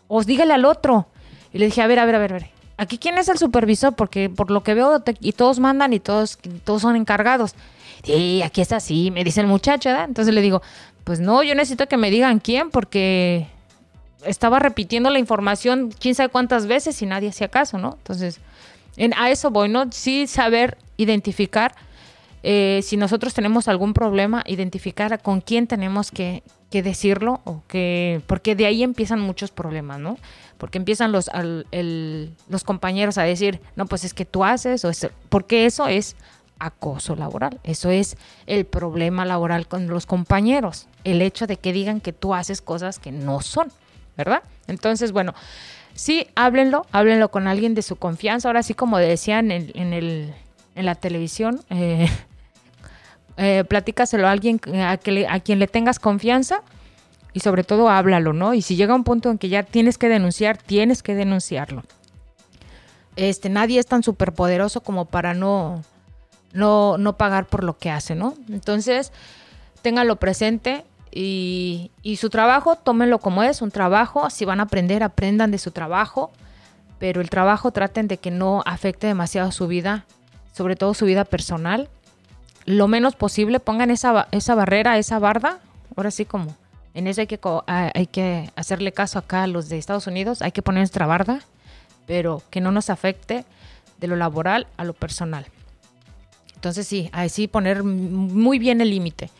O 0.08 0.22
dígale 0.24 0.54
al 0.54 0.64
otro. 0.64 1.06
Y 1.52 1.58
le 1.58 1.66
dije, 1.66 1.82
a 1.82 1.86
ver, 1.86 1.98
a 1.98 2.06
ver, 2.06 2.14
a 2.14 2.18
ver, 2.18 2.32
a 2.32 2.38
ver. 2.38 2.50
Aquí 2.78 2.98
quién 2.98 3.16
es 3.18 3.28
el 3.28 3.38
supervisor, 3.38 3.94
porque 3.94 4.28
por 4.28 4.50
lo 4.50 4.62
que 4.62 4.74
veo, 4.74 5.02
y 5.20 5.32
todos 5.32 5.58
mandan 5.58 5.92
y 5.92 6.00
todos, 6.00 6.38
todos 6.64 6.82
son 6.82 6.96
encargados. 6.96 7.54
Sí, 8.04 8.42
aquí 8.42 8.60
está 8.60 8.76
así, 8.76 9.10
me 9.10 9.24
dice 9.24 9.40
el 9.40 9.46
muchacho, 9.46 9.88
¿verdad? 9.88 10.04
Entonces 10.04 10.34
le 10.34 10.42
digo, 10.42 10.60
pues 11.04 11.18
no, 11.18 11.42
yo 11.42 11.54
necesito 11.54 11.88
que 11.88 11.96
me 11.96 12.10
digan 12.10 12.38
quién, 12.38 12.70
porque 12.70 13.48
estaba 14.24 14.58
repitiendo 14.58 15.08
la 15.08 15.18
información 15.18 15.90
quién 15.98 16.14
sabe 16.14 16.28
cuántas 16.28 16.66
veces 16.66 17.00
y 17.00 17.06
nadie 17.06 17.30
hacía 17.30 17.48
caso, 17.48 17.78
¿no? 17.78 17.94
Entonces, 17.96 18.40
en, 18.96 19.14
a 19.14 19.30
eso 19.30 19.50
voy, 19.50 19.68
¿no? 19.68 19.90
Sí 19.92 20.26
saber 20.26 20.78
identificar 20.96 21.74
eh, 22.42 22.80
si 22.82 22.96
nosotros 22.96 23.34
tenemos 23.34 23.68
algún 23.68 23.92
problema, 23.92 24.44
identificar 24.46 25.20
con 25.20 25.40
quién 25.40 25.66
tenemos 25.66 26.10
que, 26.10 26.42
que 26.70 26.82
decirlo, 26.82 27.40
o 27.44 27.62
que, 27.66 28.20
porque 28.26 28.54
de 28.54 28.66
ahí 28.66 28.82
empiezan 28.82 29.20
muchos 29.20 29.50
problemas, 29.50 29.98
¿no? 29.98 30.16
porque 30.58 30.78
empiezan 30.78 31.12
los, 31.12 31.30
los 32.48 32.64
compañeros 32.64 33.18
a 33.18 33.22
decir, 33.22 33.60
no, 33.74 33.86
pues 33.86 34.04
es 34.04 34.14
que 34.14 34.24
tú 34.24 34.44
haces, 34.44 34.84
o 34.84 34.90
es, 34.90 35.08
porque 35.28 35.66
eso 35.66 35.86
es 35.86 36.16
acoso 36.58 37.16
laboral, 37.16 37.60
eso 37.64 37.90
es 37.90 38.16
el 38.46 38.64
problema 38.64 39.24
laboral 39.24 39.68
con 39.68 39.88
los 39.88 40.06
compañeros, 40.06 40.88
el 41.04 41.20
hecho 41.20 41.46
de 41.46 41.58
que 41.58 41.72
digan 41.72 42.00
que 42.00 42.12
tú 42.12 42.34
haces 42.34 42.62
cosas 42.62 42.98
que 42.98 43.12
no 43.12 43.42
son, 43.42 43.70
¿verdad? 44.16 44.42
Entonces, 44.66 45.12
bueno, 45.12 45.34
sí, 45.96 46.28
háblenlo, 46.36 46.86
háblenlo 46.92 47.30
con 47.30 47.48
alguien 47.48 47.74
de 47.74 47.82
su 47.82 47.96
confianza, 47.96 48.48
ahora 48.48 48.62
sí 48.62 48.74
como 48.74 48.98
decían 48.98 49.50
en, 49.50 49.92
el, 49.92 50.32
en 50.74 50.86
la 50.86 50.94
televisión, 50.94 51.60
eh, 51.70 52.08
eh, 53.36 53.64
platícaselo 53.68 54.28
a 54.28 54.30
alguien 54.30 54.60
a, 54.80 54.98
quien 54.98 55.58
le 55.58 55.66
tengas 55.66 55.98
confianza 55.98 56.62
y 57.32 57.40
sobre 57.40 57.64
todo 57.64 57.88
háblalo, 57.88 58.32
¿no? 58.32 58.54
Y 58.54 58.62
si 58.62 58.76
llega 58.76 58.94
un 58.94 59.04
punto 59.04 59.30
en 59.30 59.38
que 59.38 59.48
ya 59.48 59.62
tienes 59.62 59.98
que 59.98 60.08
denunciar, 60.08 60.56
tienes 60.56 61.02
que 61.02 61.14
denunciarlo. 61.14 61.82
Este, 63.16 63.48
nadie 63.48 63.80
es 63.80 63.86
tan 63.86 64.02
superpoderoso 64.02 64.82
como 64.82 65.06
para 65.06 65.34
no, 65.34 65.82
no, 66.52 66.98
no 66.98 67.16
pagar 67.16 67.46
por 67.46 67.64
lo 67.64 67.76
que 67.76 67.90
hace, 67.90 68.14
¿no? 68.14 68.34
Entonces, 68.48 69.12
ténganlo 69.82 70.16
presente 70.16 70.84
y, 71.18 72.16
su 72.16 72.28
trabajo, 72.28 72.76
tómenlo 72.76 73.18
como 73.18 73.42
es, 73.42 73.62
un 73.62 73.70
trabajo. 73.70 74.28
Si 74.28 74.44
van 74.44 74.60
a 74.60 74.64
aprender, 74.64 75.02
aprendan 75.02 75.50
de 75.50 75.58
su 75.58 75.70
trabajo, 75.70 76.30
pero 76.98 77.22
el 77.22 77.30
trabajo 77.30 77.70
traten 77.70 78.06
de 78.06 78.18
que 78.18 78.30
no 78.30 78.62
afecte 78.66 79.06
demasiado 79.06 79.50
su 79.50 79.66
vida, 79.66 80.04
sobre 80.52 80.76
todo 80.76 80.92
su 80.92 81.06
vida 81.06 81.24
personal. 81.24 81.88
Lo 82.66 82.86
menos 82.86 83.16
posible, 83.16 83.60
pongan 83.60 83.90
esa, 83.90 84.28
esa 84.30 84.54
barrera, 84.54 84.98
esa 84.98 85.18
barda, 85.18 85.60
ahora 85.96 86.10
sí 86.10 86.26
como 86.26 86.54
en 86.92 87.06
eso 87.06 87.20
hay 87.20 87.26
que, 87.26 87.38
hay 87.66 88.06
que 88.06 88.50
hacerle 88.56 88.92
caso 88.92 89.18
acá 89.18 89.44
a 89.44 89.46
los 89.46 89.68
de 89.68 89.78
Estados 89.78 90.06
Unidos, 90.06 90.42
hay 90.42 90.52
que 90.52 90.62
poner 90.62 90.80
nuestra 90.80 91.06
barda, 91.06 91.40
pero 92.06 92.42
que 92.50 92.60
no 92.60 92.72
nos 92.72 92.90
afecte 92.90 93.44
de 94.00 94.06
lo 94.06 94.16
laboral 94.16 94.66
a 94.76 94.84
lo 94.84 94.92
personal. 94.92 95.46
Entonces 96.54 96.86
sí, 96.86 97.10
ahí 97.12 97.28
sí 97.28 97.48
poner 97.48 97.84
muy 97.84 98.58
bien 98.58 98.80
el 98.80 98.90
límite. 98.90 99.30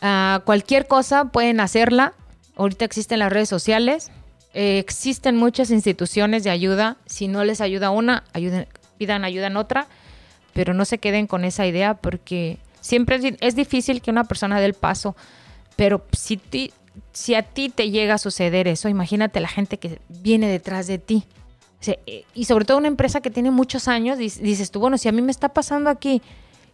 Ah, 0.00 0.42
cualquier 0.44 0.86
cosa 0.86 1.26
pueden 1.26 1.60
hacerla. 1.60 2.14
Ahorita 2.56 2.84
existen 2.84 3.20
las 3.20 3.32
redes 3.32 3.48
sociales, 3.48 4.10
eh, 4.52 4.78
existen 4.78 5.36
muchas 5.36 5.70
instituciones 5.70 6.44
de 6.44 6.50
ayuda. 6.50 6.96
Si 7.06 7.28
no 7.28 7.44
les 7.44 7.60
ayuda 7.60 7.90
una, 7.90 8.24
pidan 8.98 9.24
ayuda 9.24 9.46
en 9.46 9.56
otra, 9.56 9.86
pero 10.52 10.74
no 10.74 10.84
se 10.84 10.98
queden 10.98 11.26
con 11.26 11.44
esa 11.44 11.66
idea 11.66 11.94
porque 11.94 12.58
siempre 12.80 13.36
es, 13.40 13.54
difícil 13.54 14.02
que 14.02 14.10
una 14.10 14.24
persona 14.24 14.58
dé 14.58 14.66
el 14.66 14.74
paso 14.74 15.14
pero 15.78 16.04
si, 16.10 16.40
si 17.12 17.36
a 17.36 17.42
ti 17.44 17.68
te 17.68 17.92
llega 17.92 18.14
a 18.14 18.18
suceder 18.18 18.66
eso, 18.66 18.88
imagínate 18.88 19.38
la 19.38 19.46
gente 19.46 19.78
que 19.78 20.00
viene 20.08 20.48
detrás 20.48 20.88
de 20.88 20.98
ti. 20.98 21.22
Eh, 21.86 22.24
y 22.34 22.46
sobre 22.46 22.64
todo 22.64 22.78
una 22.78 22.88
empresa 22.88 23.20
que 23.20 23.30
tiene 23.30 23.52
muchos 23.52 23.86
años, 23.86 24.18
dices 24.18 24.72
tú, 24.72 24.80
bueno, 24.80 24.98
si 24.98 25.08
a 25.08 25.12
mí 25.12 25.22
me 25.22 25.30
está 25.30 25.50
pasando 25.50 25.88
aquí 25.88 26.20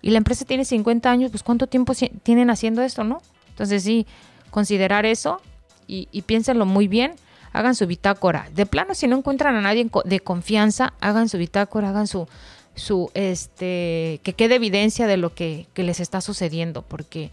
y 0.04 0.10
la 0.10 0.18
empresa 0.18 0.44
tiene 0.44 0.66
50 0.66 1.10
años, 1.10 1.30
pues 1.30 1.42
¿cuánto 1.42 1.66
tiempo 1.66 1.94
tienen 2.22 2.50
haciendo 2.50 2.82
esto, 2.82 3.04
no? 3.04 3.22
Entonces 3.48 3.82
sí, 3.84 4.06
considerar 4.50 5.06
eso 5.06 5.40
y, 5.86 6.08
y 6.12 6.20
piénsenlo 6.22 6.66
muy 6.66 6.88
bien, 6.88 7.14
hagan 7.54 7.74
su 7.74 7.86
bitácora. 7.86 8.50
De 8.54 8.66
plano, 8.66 8.94
si 8.94 9.08
no 9.08 9.16
encuentran 9.16 9.56
a 9.56 9.62
nadie 9.62 9.88
de 10.04 10.20
confianza, 10.20 10.92
hagan 11.00 11.30
su 11.30 11.38
bitácora, 11.38 11.88
hagan 11.88 12.06
su, 12.06 12.28
su, 12.74 13.10
este, 13.14 14.20
que 14.22 14.34
quede 14.36 14.56
evidencia 14.56 15.06
de 15.06 15.16
lo 15.16 15.34
que, 15.34 15.68
que 15.72 15.82
les 15.82 16.00
está 16.00 16.20
sucediendo, 16.20 16.82
porque 16.82 17.30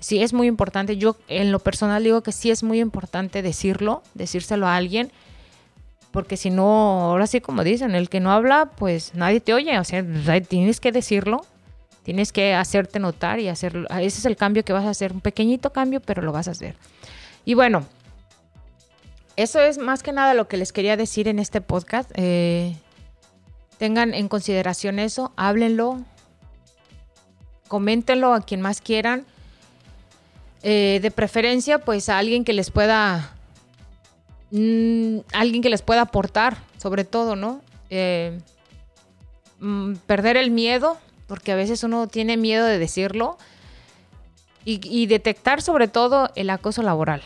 sí 0.00 0.22
es 0.22 0.32
muy 0.32 0.46
importante. 0.46 0.96
Yo 0.96 1.18
en 1.28 1.52
lo 1.52 1.58
personal 1.58 2.02
digo 2.02 2.22
que 2.22 2.32
sí 2.32 2.50
es 2.50 2.62
muy 2.62 2.80
importante 2.80 3.42
decirlo, 3.42 4.02
decírselo 4.14 4.66
a 4.66 4.76
alguien, 4.76 5.12
porque 6.12 6.38
si 6.38 6.48
no, 6.48 7.10
ahora 7.10 7.26
sí 7.26 7.42
como 7.42 7.62
dicen, 7.62 7.94
el 7.94 8.08
que 8.08 8.20
no 8.20 8.32
habla, 8.32 8.70
pues 8.74 9.14
nadie 9.14 9.42
te 9.42 9.52
oye, 9.52 9.78
o 9.78 9.84
sea, 9.84 10.02
tienes 10.48 10.80
que 10.80 10.92
decirlo, 10.92 11.44
tienes 12.06 12.30
que 12.32 12.54
hacerte 12.54 13.00
notar 13.00 13.40
y 13.40 13.48
hacerlo. 13.48 13.88
Ese 13.90 14.20
es 14.20 14.24
el 14.26 14.36
cambio 14.36 14.64
que 14.64 14.72
vas 14.72 14.84
a 14.84 14.90
hacer, 14.90 15.10
un 15.10 15.20
pequeñito 15.20 15.72
cambio, 15.72 15.98
pero 15.98 16.22
lo 16.22 16.30
vas 16.30 16.46
a 16.46 16.52
hacer. 16.52 16.76
Y 17.44 17.54
bueno, 17.54 17.84
eso 19.34 19.58
es 19.58 19.78
más 19.78 20.04
que 20.04 20.12
nada 20.12 20.32
lo 20.32 20.46
que 20.46 20.56
les 20.56 20.72
quería 20.72 20.96
decir 20.96 21.26
en 21.26 21.40
este 21.40 21.60
podcast. 21.60 22.08
Eh, 22.14 22.76
tengan 23.78 24.14
en 24.14 24.28
consideración 24.28 25.00
eso, 25.00 25.32
háblenlo, 25.34 25.98
coméntenlo 27.66 28.34
a 28.34 28.40
quien 28.40 28.60
más 28.60 28.80
quieran 28.80 29.26
eh, 30.62 31.00
de 31.02 31.10
preferencia, 31.10 31.80
pues 31.80 32.08
a 32.08 32.18
alguien 32.18 32.44
que 32.44 32.52
les 32.52 32.70
pueda, 32.70 33.34
mm, 34.52 35.18
alguien 35.32 35.60
que 35.60 35.70
les 35.70 35.82
pueda 35.82 36.02
aportar, 36.02 36.56
sobre 36.76 37.02
todo, 37.02 37.34
¿no? 37.34 37.62
Eh, 37.90 38.38
mm, 39.58 39.94
perder 40.06 40.36
el 40.36 40.52
miedo, 40.52 40.98
porque 41.26 41.52
a 41.52 41.56
veces 41.56 41.82
uno 41.84 42.06
tiene 42.06 42.36
miedo 42.36 42.66
de 42.66 42.78
decirlo, 42.78 43.38
y, 44.68 45.06
detectar 45.06 45.62
sobre 45.62 45.86
todo 45.86 46.28
el 46.34 46.50
acoso 46.50 46.82
laboral. 46.82 47.22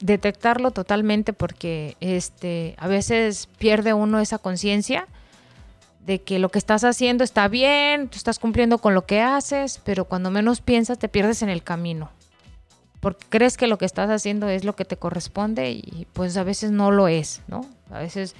Detectarlo 0.00 0.72
totalmente 0.72 1.32
porque 1.32 1.96
este, 2.00 2.74
a 2.76 2.86
veces 2.86 3.48
pierde 3.56 3.94
uno 3.94 4.20
esa 4.20 4.36
conciencia 4.36 5.08
de 6.04 6.20
que 6.20 6.38
lo 6.38 6.50
que 6.50 6.58
estás 6.58 6.84
haciendo 6.84 7.24
está 7.24 7.48
bien, 7.48 8.08
tú 8.08 8.18
estás 8.18 8.38
cumpliendo 8.38 8.76
con 8.76 8.92
lo 8.92 9.06
que 9.06 9.22
haces, 9.22 9.80
pero 9.84 10.04
cuando 10.04 10.30
menos 10.30 10.60
piensas 10.60 10.98
te 10.98 11.08
pierdes 11.08 11.40
en 11.40 11.48
el 11.48 11.62
camino 11.62 12.10
porque 13.06 13.24
crees 13.28 13.56
que 13.56 13.68
lo 13.68 13.78
que 13.78 13.84
estás 13.84 14.10
haciendo 14.10 14.48
es 14.48 14.64
lo 14.64 14.74
que 14.74 14.84
te 14.84 14.96
corresponde 14.96 15.70
y 15.70 16.08
pues 16.12 16.36
a 16.36 16.42
veces 16.42 16.72
no 16.72 16.90
lo 16.90 17.06
es, 17.06 17.40
¿no? 17.46 17.64
A 17.90 18.00
veces 18.00 18.34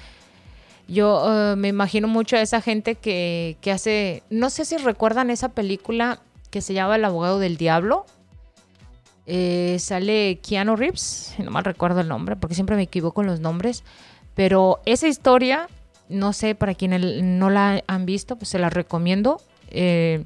yo 0.89 1.53
eh, 1.53 1.57
me 1.57 1.69
imagino 1.69 2.09
mucho 2.09 2.37
a 2.37 2.41
esa 2.41 2.61
gente 2.61 2.95
que, 2.95 3.57
hace, 3.73 4.23
no 4.31 4.51
sé 4.51 4.65
si 4.65 4.77
recuerdan 4.77 5.31
esa 5.31 5.51
película 5.51 6.21
que 6.51 6.61
se 6.61 6.75
llama 6.75 6.97
El 6.97 7.05
abogado 7.05 7.39
del 7.39 7.57
diablo. 7.57 8.07
Eh, 9.27 9.77
sale 9.81 10.39
Keanu 10.41 10.77
Reeves, 10.77 11.35
no 11.39 11.51
mal 11.51 11.65
recuerdo 11.65 12.01
el 12.01 12.09
nombre, 12.09 12.37
porque 12.37 12.55
siempre 12.55 12.77
me 12.77 12.83
equivoco 12.83 13.23
en 13.23 13.27
los 13.27 13.41
nombres, 13.41 13.83
pero 14.35 14.81
esa 14.85 15.09
historia, 15.09 15.69
no 16.09 16.33
sé, 16.33 16.55
para 16.55 16.75
quienes 16.75 17.23
no 17.23 17.51
la 17.51 17.83
han 17.87 18.07
visto, 18.07 18.37
pues 18.37 18.51
se 18.51 18.59
la 18.59 18.71
recomiendo. 18.71 19.41
Eh, 19.71 20.25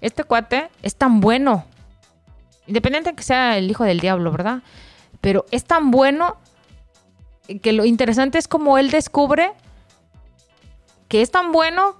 este 0.00 0.22
cuate 0.22 0.68
es 0.82 0.94
tan 0.94 1.20
bueno 1.20 1.64
Independiente 2.66 3.10
de 3.10 3.16
que 3.16 3.22
sea 3.22 3.56
el 3.56 3.70
hijo 3.70 3.84
del 3.84 4.00
diablo, 4.00 4.32
¿verdad? 4.32 4.62
Pero 5.20 5.46
es 5.50 5.64
tan 5.64 5.90
bueno 5.90 6.36
que 7.62 7.72
lo 7.72 7.84
interesante 7.84 8.38
es 8.38 8.48
como 8.48 8.76
él 8.78 8.90
descubre 8.90 9.52
que 11.08 11.22
es 11.22 11.30
tan 11.30 11.52
bueno 11.52 11.96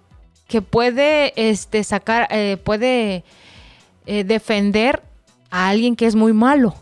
que 0.49 0.63
puede 0.63 1.33
este, 1.37 1.83
sacar, 1.85 2.29
eh, 2.31 2.57
puede 2.57 3.25
eh, 4.07 4.25
defender 4.25 5.03
a 5.51 5.69
alguien 5.69 5.97
que 5.97 6.07
es 6.07 6.15
muy 6.15 6.33
malo. 6.33 6.75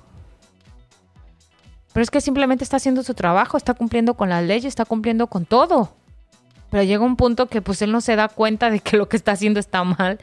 Pero 1.93 2.03
es 2.03 2.11
que 2.11 2.21
simplemente 2.21 2.65
está 2.65 2.77
haciendo 2.77 3.03
su 3.03 3.15
trabajo, 3.15 3.57
está 3.57 3.75
cumpliendo 3.75 4.15
con 4.15 4.29
las 4.29 4.43
leyes, 4.43 4.67
está 4.67 4.85
cumpliendo 4.85 5.29
con 5.29 5.47
todo. 5.47 5.95
Pero 6.71 6.83
llega 6.83 7.05
un 7.05 7.17
punto 7.17 7.47
que 7.47 7.63
pues 7.63 7.83
él 7.83 7.93
no 7.93 8.01
se 8.01 8.17
da 8.17 8.29
cuenta 8.29 8.69
de 8.69 8.81
que 8.81 8.97
lo 8.97 9.09
que 9.09 9.17
está 9.17 9.33
haciendo 9.33 9.61
está 9.61 9.85
mal 9.85 10.19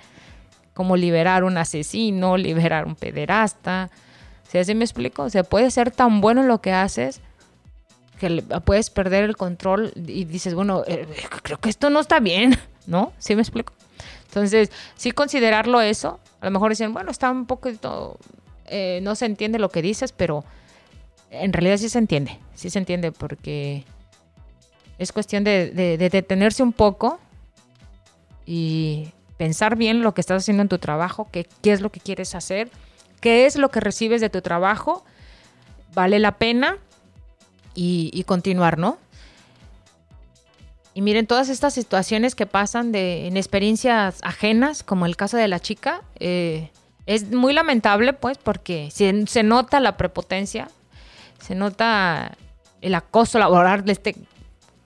como 0.74 0.98
liberar 0.98 1.44
un 1.44 1.58
asesino, 1.58 2.38
liberar 2.38 2.86
un 2.86 2.96
pederasta. 2.96 3.90
¿Sí 4.50 4.58
así 4.58 4.76
me 4.76 4.84
explico? 4.84 5.26
O 5.26 5.44
puede 5.46 5.72
ser 5.72 5.92
tan 5.92 6.22
bueno 6.22 6.44
lo 6.44 6.62
que 6.62 6.74
haces 6.74 7.22
que 8.22 8.44
puedes 8.64 8.92
perder 8.92 9.24
el 9.24 9.36
control 9.36 9.92
y 9.96 10.26
dices, 10.26 10.54
bueno, 10.54 10.84
eh, 10.86 11.08
creo 11.42 11.60
que 11.60 11.70
esto 11.70 11.90
no 11.90 12.00
está 12.00 12.20
bien, 12.20 12.56
¿no? 12.86 13.14
¿Sí 13.18 13.36
me 13.36 13.42
explico? 13.42 13.74
Entonces, 14.28 14.72
sí 14.96 15.12
considerarlo 15.12 15.82
eso. 15.82 16.20
A 16.40 16.46
lo 16.46 16.52
mejor 16.52 16.70
dicen, 16.70 16.94
bueno, 16.94 17.10
está 17.10 17.32
un 17.32 17.48
poquito, 17.48 18.20
eh, 18.68 19.00
no 19.02 19.16
se 19.16 19.26
entiende 19.26 19.58
lo 19.58 19.70
que 19.70 19.82
dices, 19.82 20.12
pero 20.12 20.46
en 21.32 21.52
realidad 21.52 21.78
sí 21.78 21.90
se 21.90 21.98
entiende, 21.98 22.38
sí 22.54 22.70
se 22.70 22.78
entiende 22.78 23.12
porque 23.12 23.86
es 25.00 25.12
cuestión 25.12 25.44
de, 25.44 25.72
de 25.72 26.10
detenerse 26.10 26.62
un 26.62 26.74
poco 26.74 27.20
y 28.46 29.10
pensar 29.38 29.76
bien 29.76 30.04
lo 30.04 30.14
que 30.14 30.22
estás 30.22 30.44
haciendo 30.44 30.62
en 30.62 30.70
tu 30.70 30.78
trabajo, 30.78 31.28
qué, 31.32 31.48
qué 31.64 31.72
es 31.72 31.82
lo 31.82 31.92
que 31.92 32.00
quieres 32.00 32.36
hacer, 32.36 32.70
qué 33.20 33.48
es 33.48 33.56
lo 33.56 33.72
que 33.72 33.80
recibes 33.80 34.22
de 34.22 34.30
tu 34.30 34.42
trabajo, 34.42 35.04
vale 35.96 36.20
la 36.20 36.38
pena 36.38 36.78
y, 37.74 38.24
continuar, 38.26 38.78
¿no? 38.78 38.98
Y 40.94 41.02
miren, 41.02 41.26
todas 41.26 41.50
estas 41.50 41.74
situaciones 41.74 42.36
que 42.36 42.46
pasan 42.46 42.92
de, 42.92 43.28
en 43.28 43.38
experiencias 43.38 44.20
ajenas, 44.24 44.84
como 44.84 45.06
el 45.06 45.16
caso 45.16 45.38
de 45.38 45.48
la 45.48 45.60
chica, 45.60 46.02
eh, 46.20 46.70
es 47.06 47.32
muy 47.32 47.54
lamentable, 47.54 48.14
pues, 48.14 48.38
porque 48.38 48.90
se, 48.92 49.26
se, 49.28 49.44
nota 49.44 49.80
la 49.80 49.96
prepotencia, 49.96 50.70
se 51.40 51.56
nota 51.56 52.38
el 52.82 52.94
acoso 52.96 53.40
laboral 53.40 53.86
de 53.86 53.94
este 53.94 54.16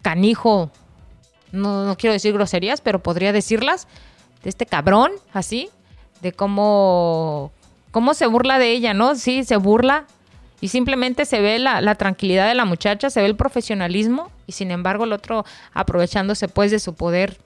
canijo, 0.01 0.69
no, 1.51 1.85
no 1.85 1.97
quiero 1.97 2.13
decir 2.13 2.33
groserías, 2.33 2.81
pero 2.81 3.01
podría 3.01 3.33
decirlas, 3.33 3.87
de 4.43 4.49
este 4.49 4.67
cabrón, 4.67 5.11
así, 5.33 5.69
de 6.21 6.31
cómo, 6.31 7.51
cómo 7.91 8.13
se 8.13 8.27
burla 8.27 8.59
de 8.59 8.71
ella, 8.71 8.93
¿no? 8.93 9.15
Sí, 9.15 9.43
se 9.43 9.57
burla 9.57 10.05
y 10.61 10.69
simplemente 10.69 11.25
se 11.25 11.41
ve 11.41 11.59
la, 11.59 11.95
tranquilidad 11.95 12.47
de 12.47 12.55
la 12.55 12.65
muchacha, 12.65 13.09
se 13.09 13.21
ve 13.21 13.27
el 13.27 13.35
profesionalismo 13.35 14.31
y 14.47 14.53
sin 14.53 14.71
embargo 14.71 15.03
el 15.03 15.13
otro 15.13 15.45
aprovechándose 15.73 16.47
pues 16.47 16.71
de 16.71 16.79
su 16.79 16.93
poder 16.93 17.37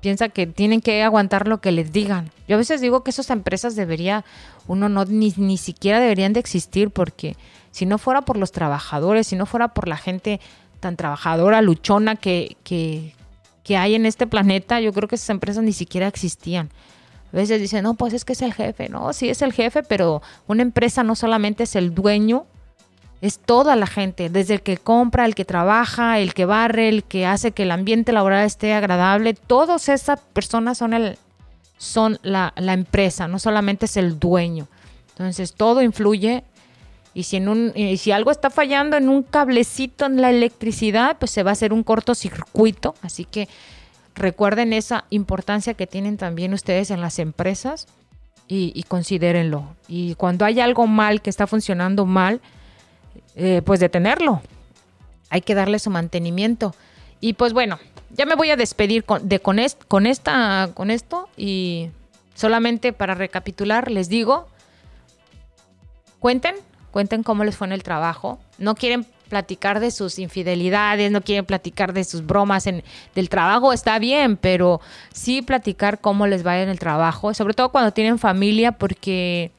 piensa 0.00 0.28
que 0.28 0.46
tienen 0.46 0.80
que 0.80 1.02
aguantar 1.02 1.48
lo 1.48 1.60
que 1.60 1.72
les 1.72 1.92
digan. 1.92 2.30
Yo 2.46 2.54
a 2.54 2.58
veces 2.58 2.80
digo 2.80 3.02
que 3.02 3.10
esas 3.10 3.30
empresas 3.30 3.74
debería, 3.74 4.24
uno 4.66 4.88
no, 4.88 5.04
ni, 5.04 5.32
ni 5.36 5.56
siquiera 5.56 5.98
deberían 5.98 6.32
de 6.32 6.40
existir 6.40 6.90
porque 6.90 7.36
si 7.70 7.86
no 7.86 7.98
fuera 7.98 8.22
por 8.22 8.36
los 8.36 8.52
trabajadores, 8.52 9.26
si 9.26 9.36
no 9.36 9.46
fuera 9.46 9.68
por 9.68 9.88
la 9.88 9.96
gente 9.96 10.40
tan 10.80 10.96
trabajadora, 10.96 11.62
luchona 11.62 12.16
que, 12.16 12.56
que, 12.62 13.14
que 13.64 13.76
hay 13.76 13.94
en 13.94 14.06
este 14.06 14.26
planeta, 14.26 14.80
yo 14.80 14.92
creo 14.92 15.08
que 15.08 15.16
esas 15.16 15.30
empresas 15.30 15.64
ni 15.64 15.72
siquiera 15.72 16.06
existían. 16.06 16.70
A 17.32 17.36
veces 17.36 17.60
dicen, 17.60 17.82
no, 17.82 17.94
pues 17.94 18.14
es 18.14 18.24
que 18.24 18.32
es 18.32 18.42
el 18.42 18.54
jefe. 18.54 18.88
No, 18.88 19.12
sí 19.12 19.28
es 19.28 19.42
el 19.42 19.52
jefe, 19.52 19.82
pero 19.82 20.22
una 20.46 20.62
empresa 20.62 21.02
no 21.02 21.14
solamente 21.14 21.64
es 21.64 21.76
el 21.76 21.94
dueño, 21.94 22.46
es 23.20 23.38
toda 23.38 23.76
la 23.76 23.86
gente, 23.86 24.30
desde 24.30 24.54
el 24.54 24.62
que 24.62 24.76
compra, 24.76 25.24
el 25.24 25.34
que 25.34 25.44
trabaja, 25.44 26.20
el 26.20 26.34
que 26.34 26.44
barre, 26.44 26.88
el 26.88 27.04
que 27.04 27.26
hace 27.26 27.52
que 27.52 27.64
el 27.64 27.72
ambiente 27.72 28.12
laboral 28.12 28.46
esté 28.46 28.72
agradable. 28.72 29.34
Todas 29.34 29.88
esas 29.88 30.20
personas 30.20 30.78
son, 30.78 30.94
el, 30.94 31.18
son 31.76 32.18
la, 32.22 32.52
la 32.56 32.72
empresa, 32.74 33.26
no 33.26 33.38
solamente 33.38 33.86
es 33.86 33.96
el 33.96 34.18
dueño. 34.18 34.68
Entonces 35.10 35.52
todo 35.54 35.82
influye 35.82 36.44
y 37.12 37.24
si, 37.24 37.38
en 37.38 37.48
un, 37.48 37.72
y 37.74 37.96
si 37.96 38.12
algo 38.12 38.30
está 38.30 38.50
fallando 38.50 38.96
en 38.96 39.08
un 39.08 39.24
cablecito 39.24 40.06
en 40.06 40.20
la 40.20 40.30
electricidad, 40.30 41.16
pues 41.18 41.32
se 41.32 41.42
va 41.42 41.50
a 41.50 41.52
hacer 41.52 41.72
un 41.72 41.82
cortocircuito. 41.82 42.94
Así 43.02 43.24
que 43.24 43.48
recuerden 44.18 44.72
esa 44.72 45.04
importancia 45.10 45.74
que 45.74 45.86
tienen 45.86 46.16
también 46.16 46.52
ustedes 46.52 46.90
en 46.90 47.00
las 47.00 47.18
empresas 47.18 47.86
y, 48.46 48.82
considérenlo. 48.84 49.76
Y 49.88 50.14
cuando 50.14 50.44
hay 50.44 50.60
algo 50.60 50.86
mal 50.86 51.20
que 51.20 51.28
está 51.28 51.46
funcionando 51.46 52.06
mal, 52.06 52.40
eh, 53.36 53.62
pues 53.64 53.78
detenerlo. 53.78 54.40
Hay 55.28 55.42
que 55.42 55.54
darle 55.54 55.78
su 55.78 55.90
mantenimiento. 55.90 56.74
Y 57.20 57.34
pues 57.34 57.52
bueno, 57.52 57.78
ya 58.10 58.24
me 58.24 58.34
voy 58.34 58.50
a 58.50 58.56
despedir 58.56 59.04
con, 59.04 59.28
de, 59.28 59.40
con, 59.40 59.58
esta, 59.58 60.70
con 60.74 60.90
esto 60.90 61.28
y 61.36 61.90
solamente 62.34 62.92
para 62.92 63.14
recapitular 63.14 63.90
les 63.90 64.08
digo, 64.08 64.48
cuenten, 66.18 66.54
cuenten 66.90 67.22
cómo 67.22 67.44
les 67.44 67.56
fue 67.56 67.66
en 67.66 67.74
el 67.74 67.82
trabajo. 67.82 68.38
No 68.56 68.74
quieren 68.76 69.06
platicar 69.28 69.80
de 69.80 69.90
sus 69.90 70.18
infidelidades, 70.18 71.10
no 71.10 71.20
quieren 71.20 71.44
platicar 71.44 71.92
de 71.92 72.04
sus 72.04 72.24
bromas 72.24 72.66
en, 72.66 72.82
del 73.14 73.28
trabajo, 73.28 73.72
está 73.72 73.98
bien, 73.98 74.36
pero 74.36 74.80
sí 75.12 75.42
platicar 75.42 76.00
cómo 76.00 76.26
les 76.26 76.46
va 76.46 76.58
en 76.60 76.68
el 76.68 76.78
trabajo, 76.78 77.32
sobre 77.34 77.54
todo 77.54 77.70
cuando 77.70 77.92
tienen 77.92 78.18
familia, 78.18 78.72
porque 78.72 79.52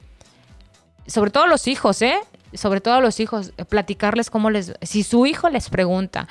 sobre 1.07 1.31
todo 1.31 1.47
los 1.47 1.67
hijos, 1.67 2.01
¿eh? 2.01 2.19
sobre 2.53 2.81
todo 2.81 3.01
los 3.01 3.19
hijos, 3.19 3.51
eh, 3.57 3.65
platicarles 3.65 4.29
cómo 4.29 4.49
les, 4.49 4.73
si 4.81 5.03
su 5.03 5.25
hijo 5.25 5.49
les 5.49 5.69
pregunta, 5.69 6.27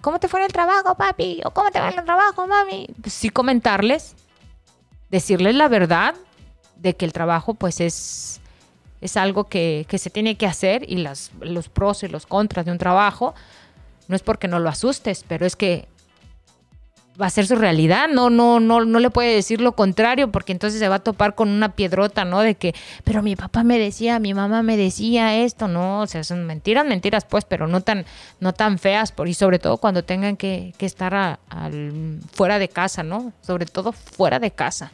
¿cómo 0.00 0.18
te 0.18 0.28
fue 0.28 0.40
en 0.40 0.46
el 0.46 0.52
trabajo, 0.52 0.94
papi? 0.94 1.40
¿O 1.44 1.50
cómo 1.50 1.70
te 1.70 1.80
va 1.80 1.90
en 1.90 1.98
el 1.98 2.04
trabajo, 2.04 2.46
mami? 2.46 2.88
Pues 3.00 3.14
sí 3.14 3.30
comentarles, 3.30 4.14
decirles 5.10 5.54
la 5.54 5.68
verdad 5.68 6.14
de 6.76 6.96
que 6.96 7.04
el 7.04 7.12
trabajo 7.12 7.54
pues 7.54 7.80
es, 7.80 8.40
es 9.00 9.16
algo 9.16 9.44
que, 9.44 9.86
que 9.88 9.98
se 9.98 10.10
tiene 10.10 10.36
que 10.36 10.46
hacer 10.46 10.84
y 10.88 10.96
las, 10.96 11.30
los 11.40 11.68
pros 11.68 12.02
y 12.02 12.08
los 12.08 12.26
contras 12.26 12.66
de 12.66 12.72
un 12.72 12.78
trabajo, 12.78 13.34
no 14.08 14.16
es 14.16 14.22
porque 14.22 14.48
no 14.48 14.58
lo 14.58 14.68
asustes, 14.68 15.24
pero 15.26 15.46
es 15.46 15.56
que 15.56 15.88
va 17.20 17.26
a 17.26 17.30
ser 17.30 17.46
su 17.46 17.54
realidad, 17.54 18.08
no, 18.08 18.30
no, 18.30 18.60
no, 18.60 18.84
no 18.84 18.98
le 18.98 19.10
puede 19.10 19.34
decir 19.34 19.60
lo 19.60 19.72
contrario, 19.72 20.30
porque 20.32 20.52
entonces 20.52 20.80
se 20.80 20.88
va 20.88 20.96
a 20.96 20.98
topar 21.00 21.34
con 21.34 21.48
una 21.48 21.74
piedrota, 21.74 22.24
¿no? 22.24 22.40
De 22.40 22.54
que, 22.54 22.74
pero 23.04 23.22
mi 23.22 23.36
papá 23.36 23.62
me 23.62 23.78
decía, 23.78 24.18
mi 24.18 24.32
mamá 24.32 24.62
me 24.62 24.76
decía 24.76 25.36
esto, 25.36 25.68
no, 25.68 26.00
o 26.00 26.06
sea, 26.06 26.24
son 26.24 26.46
mentiras, 26.46 26.86
mentiras, 26.86 27.24
pues, 27.24 27.44
pero 27.44 27.66
no 27.66 27.82
tan, 27.82 28.06
no 28.40 28.54
tan 28.54 28.78
feas, 28.78 29.12
por, 29.12 29.28
y 29.28 29.34
sobre 29.34 29.58
todo 29.58 29.76
cuando 29.76 30.02
tengan 30.02 30.36
que, 30.36 30.72
que 30.78 30.86
estar 30.86 31.38
fuera 32.32 32.58
de 32.58 32.68
casa, 32.68 33.02
¿no? 33.02 33.32
Sobre 33.42 33.66
todo 33.66 33.92
fuera 33.92 34.38
de 34.38 34.50
casa. 34.50 34.92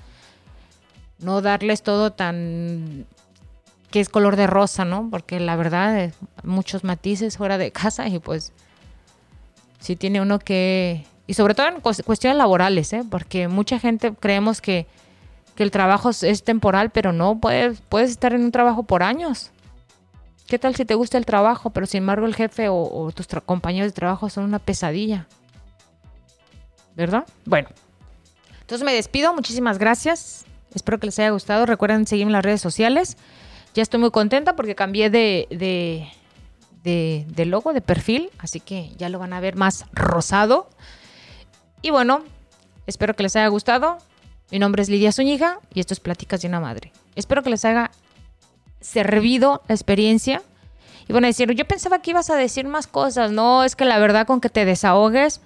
No 1.19 1.41
darles 1.41 1.83
todo 1.83 2.13
tan 2.13 3.07
que 3.97 4.01
es 4.01 4.11
color 4.11 4.37
de 4.37 4.47
rosa, 4.47 4.85
¿no? 4.85 5.09
Porque 5.11 5.41
la 5.41 5.57
verdad, 5.57 6.13
muchos 6.45 6.85
matices 6.85 7.39
fuera 7.39 7.57
de 7.57 7.73
casa 7.73 8.07
y 8.09 8.19
pues 8.19 8.53
si 9.81 9.97
tiene 9.97 10.21
uno 10.21 10.39
que 10.39 11.07
y 11.27 11.33
sobre 11.33 11.55
todo 11.55 11.69
en 11.69 11.81
cuestiones 11.81 12.37
laborales, 12.37 12.93
¿eh? 12.93 13.05
porque 13.11 13.49
mucha 13.49 13.79
gente 13.79 14.13
creemos 14.13 14.61
que, 14.61 14.87
el 15.57 15.71
trabajo 15.71 16.11
es 16.11 16.45
temporal, 16.45 16.91
pero 16.91 17.15
no, 17.15 17.41
puedes, 17.41 17.81
puedes 17.89 18.11
estar 18.11 18.35
en 18.35 18.45
un 18.45 18.53
trabajo 18.53 18.83
por 18.83 19.03
años. 19.03 19.51
¿Qué 20.47 20.59
tal 20.59 20.77
si 20.77 20.85
te 20.85 20.95
gusta 20.95 21.17
el 21.17 21.25
trabajo, 21.25 21.71
pero 21.71 21.87
sin 21.87 22.03
embargo 22.03 22.27
el 22.27 22.35
jefe 22.35 22.69
o, 22.69 23.11
tus 23.15 23.27
compañeros 23.47 23.93
de 23.93 23.95
trabajo 23.95 24.29
son 24.29 24.45
una 24.45 24.59
pesadilla? 24.59 25.27
¿Verdad? 26.95 27.25
Bueno, 27.47 27.71
entonces 28.61 28.85
me 28.85 28.93
despido, 28.93 29.33
muchísimas 29.33 29.79
gracias. 29.79 30.45
Espero 30.75 31.01
que 31.01 31.07
les 31.07 31.19
haya 31.19 31.31
gustado. 31.31 31.65
Recuerden 31.65 32.07
seguirme 32.07 32.29
en 32.29 32.35
las 32.35 32.45
redes 32.45 32.61
sociales. 32.61 33.17
Ya 33.77 33.83
estoy 33.83 34.01
muy 34.01 34.11
contenta 34.11 34.57
porque 34.57 34.75
cambié 34.75 35.11
de, 35.11 35.47
de, 35.51 36.09
de, 36.83 37.27
de 37.29 37.45
logo, 37.45 37.75
de 37.75 37.83
perfil, 37.83 38.31
así 38.39 38.59
que 38.59 38.91
ya 38.97 39.11
lo 39.11 39.19
van 39.19 39.35
a 39.35 39.41
ver 39.41 39.55
más 39.55 39.85
rosado. 39.93 40.71
Y 41.83 41.91
bueno, 41.91 42.25
espero 42.87 43.15
que 43.15 43.23
les 43.23 43.37
haya 43.37 43.49
gustado. 43.49 43.99
Mi 44.51 44.59
nombre 44.59 44.81
es 44.81 44.89
Lidia 44.89 45.13
Zúñiga 45.13 45.61
y 45.75 45.81
esto 45.81 45.93
es 45.93 46.01
Pláticas 46.01 46.41
de 46.41 46.49
una 46.49 46.59
Madre. 46.59 46.91
Espero 47.17 47.43
que 47.43 47.51
les 47.51 47.67
haya 47.67 47.91
servido 48.81 49.61
la 49.69 49.75
experiencia. 49.75 50.43
Y 51.07 51.13
bueno, 51.13 51.27
decir, 51.27 51.53
yo 51.53 51.67
pensaba 51.67 51.99
que 51.99 52.13
ibas 52.13 52.31
a 52.31 52.37
decir 52.37 52.67
más 52.67 52.87
cosas. 52.87 53.31
No, 53.31 53.63
es 53.63 53.77
que 53.77 53.85
la 53.85 53.99
verdad 53.99 54.27
con 54.27 54.41
que 54.41 54.49
te 54.49 54.65
desahogues 54.65 55.43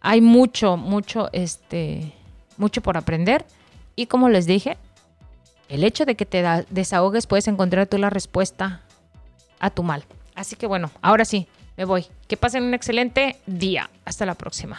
hay 0.00 0.22
mucho, 0.22 0.78
mucho, 0.78 1.28
este, 1.32 2.14
mucho 2.56 2.80
por 2.80 2.96
aprender. 2.96 3.44
Y 3.94 4.06
como 4.06 4.30
les 4.30 4.46
dije, 4.46 4.78
el 5.72 5.84
hecho 5.84 6.04
de 6.04 6.16
que 6.16 6.26
te 6.26 6.44
desahogues 6.68 7.26
puedes 7.26 7.48
encontrar 7.48 7.86
tú 7.86 7.96
la 7.96 8.10
respuesta 8.10 8.82
a 9.58 9.70
tu 9.70 9.82
mal. 9.82 10.04
Así 10.34 10.54
que 10.54 10.66
bueno, 10.66 10.90
ahora 11.00 11.24
sí, 11.24 11.48
me 11.78 11.86
voy. 11.86 12.06
Que 12.28 12.36
pasen 12.36 12.64
un 12.64 12.74
excelente 12.74 13.38
día. 13.46 13.88
Hasta 14.04 14.26
la 14.26 14.34
próxima. 14.34 14.78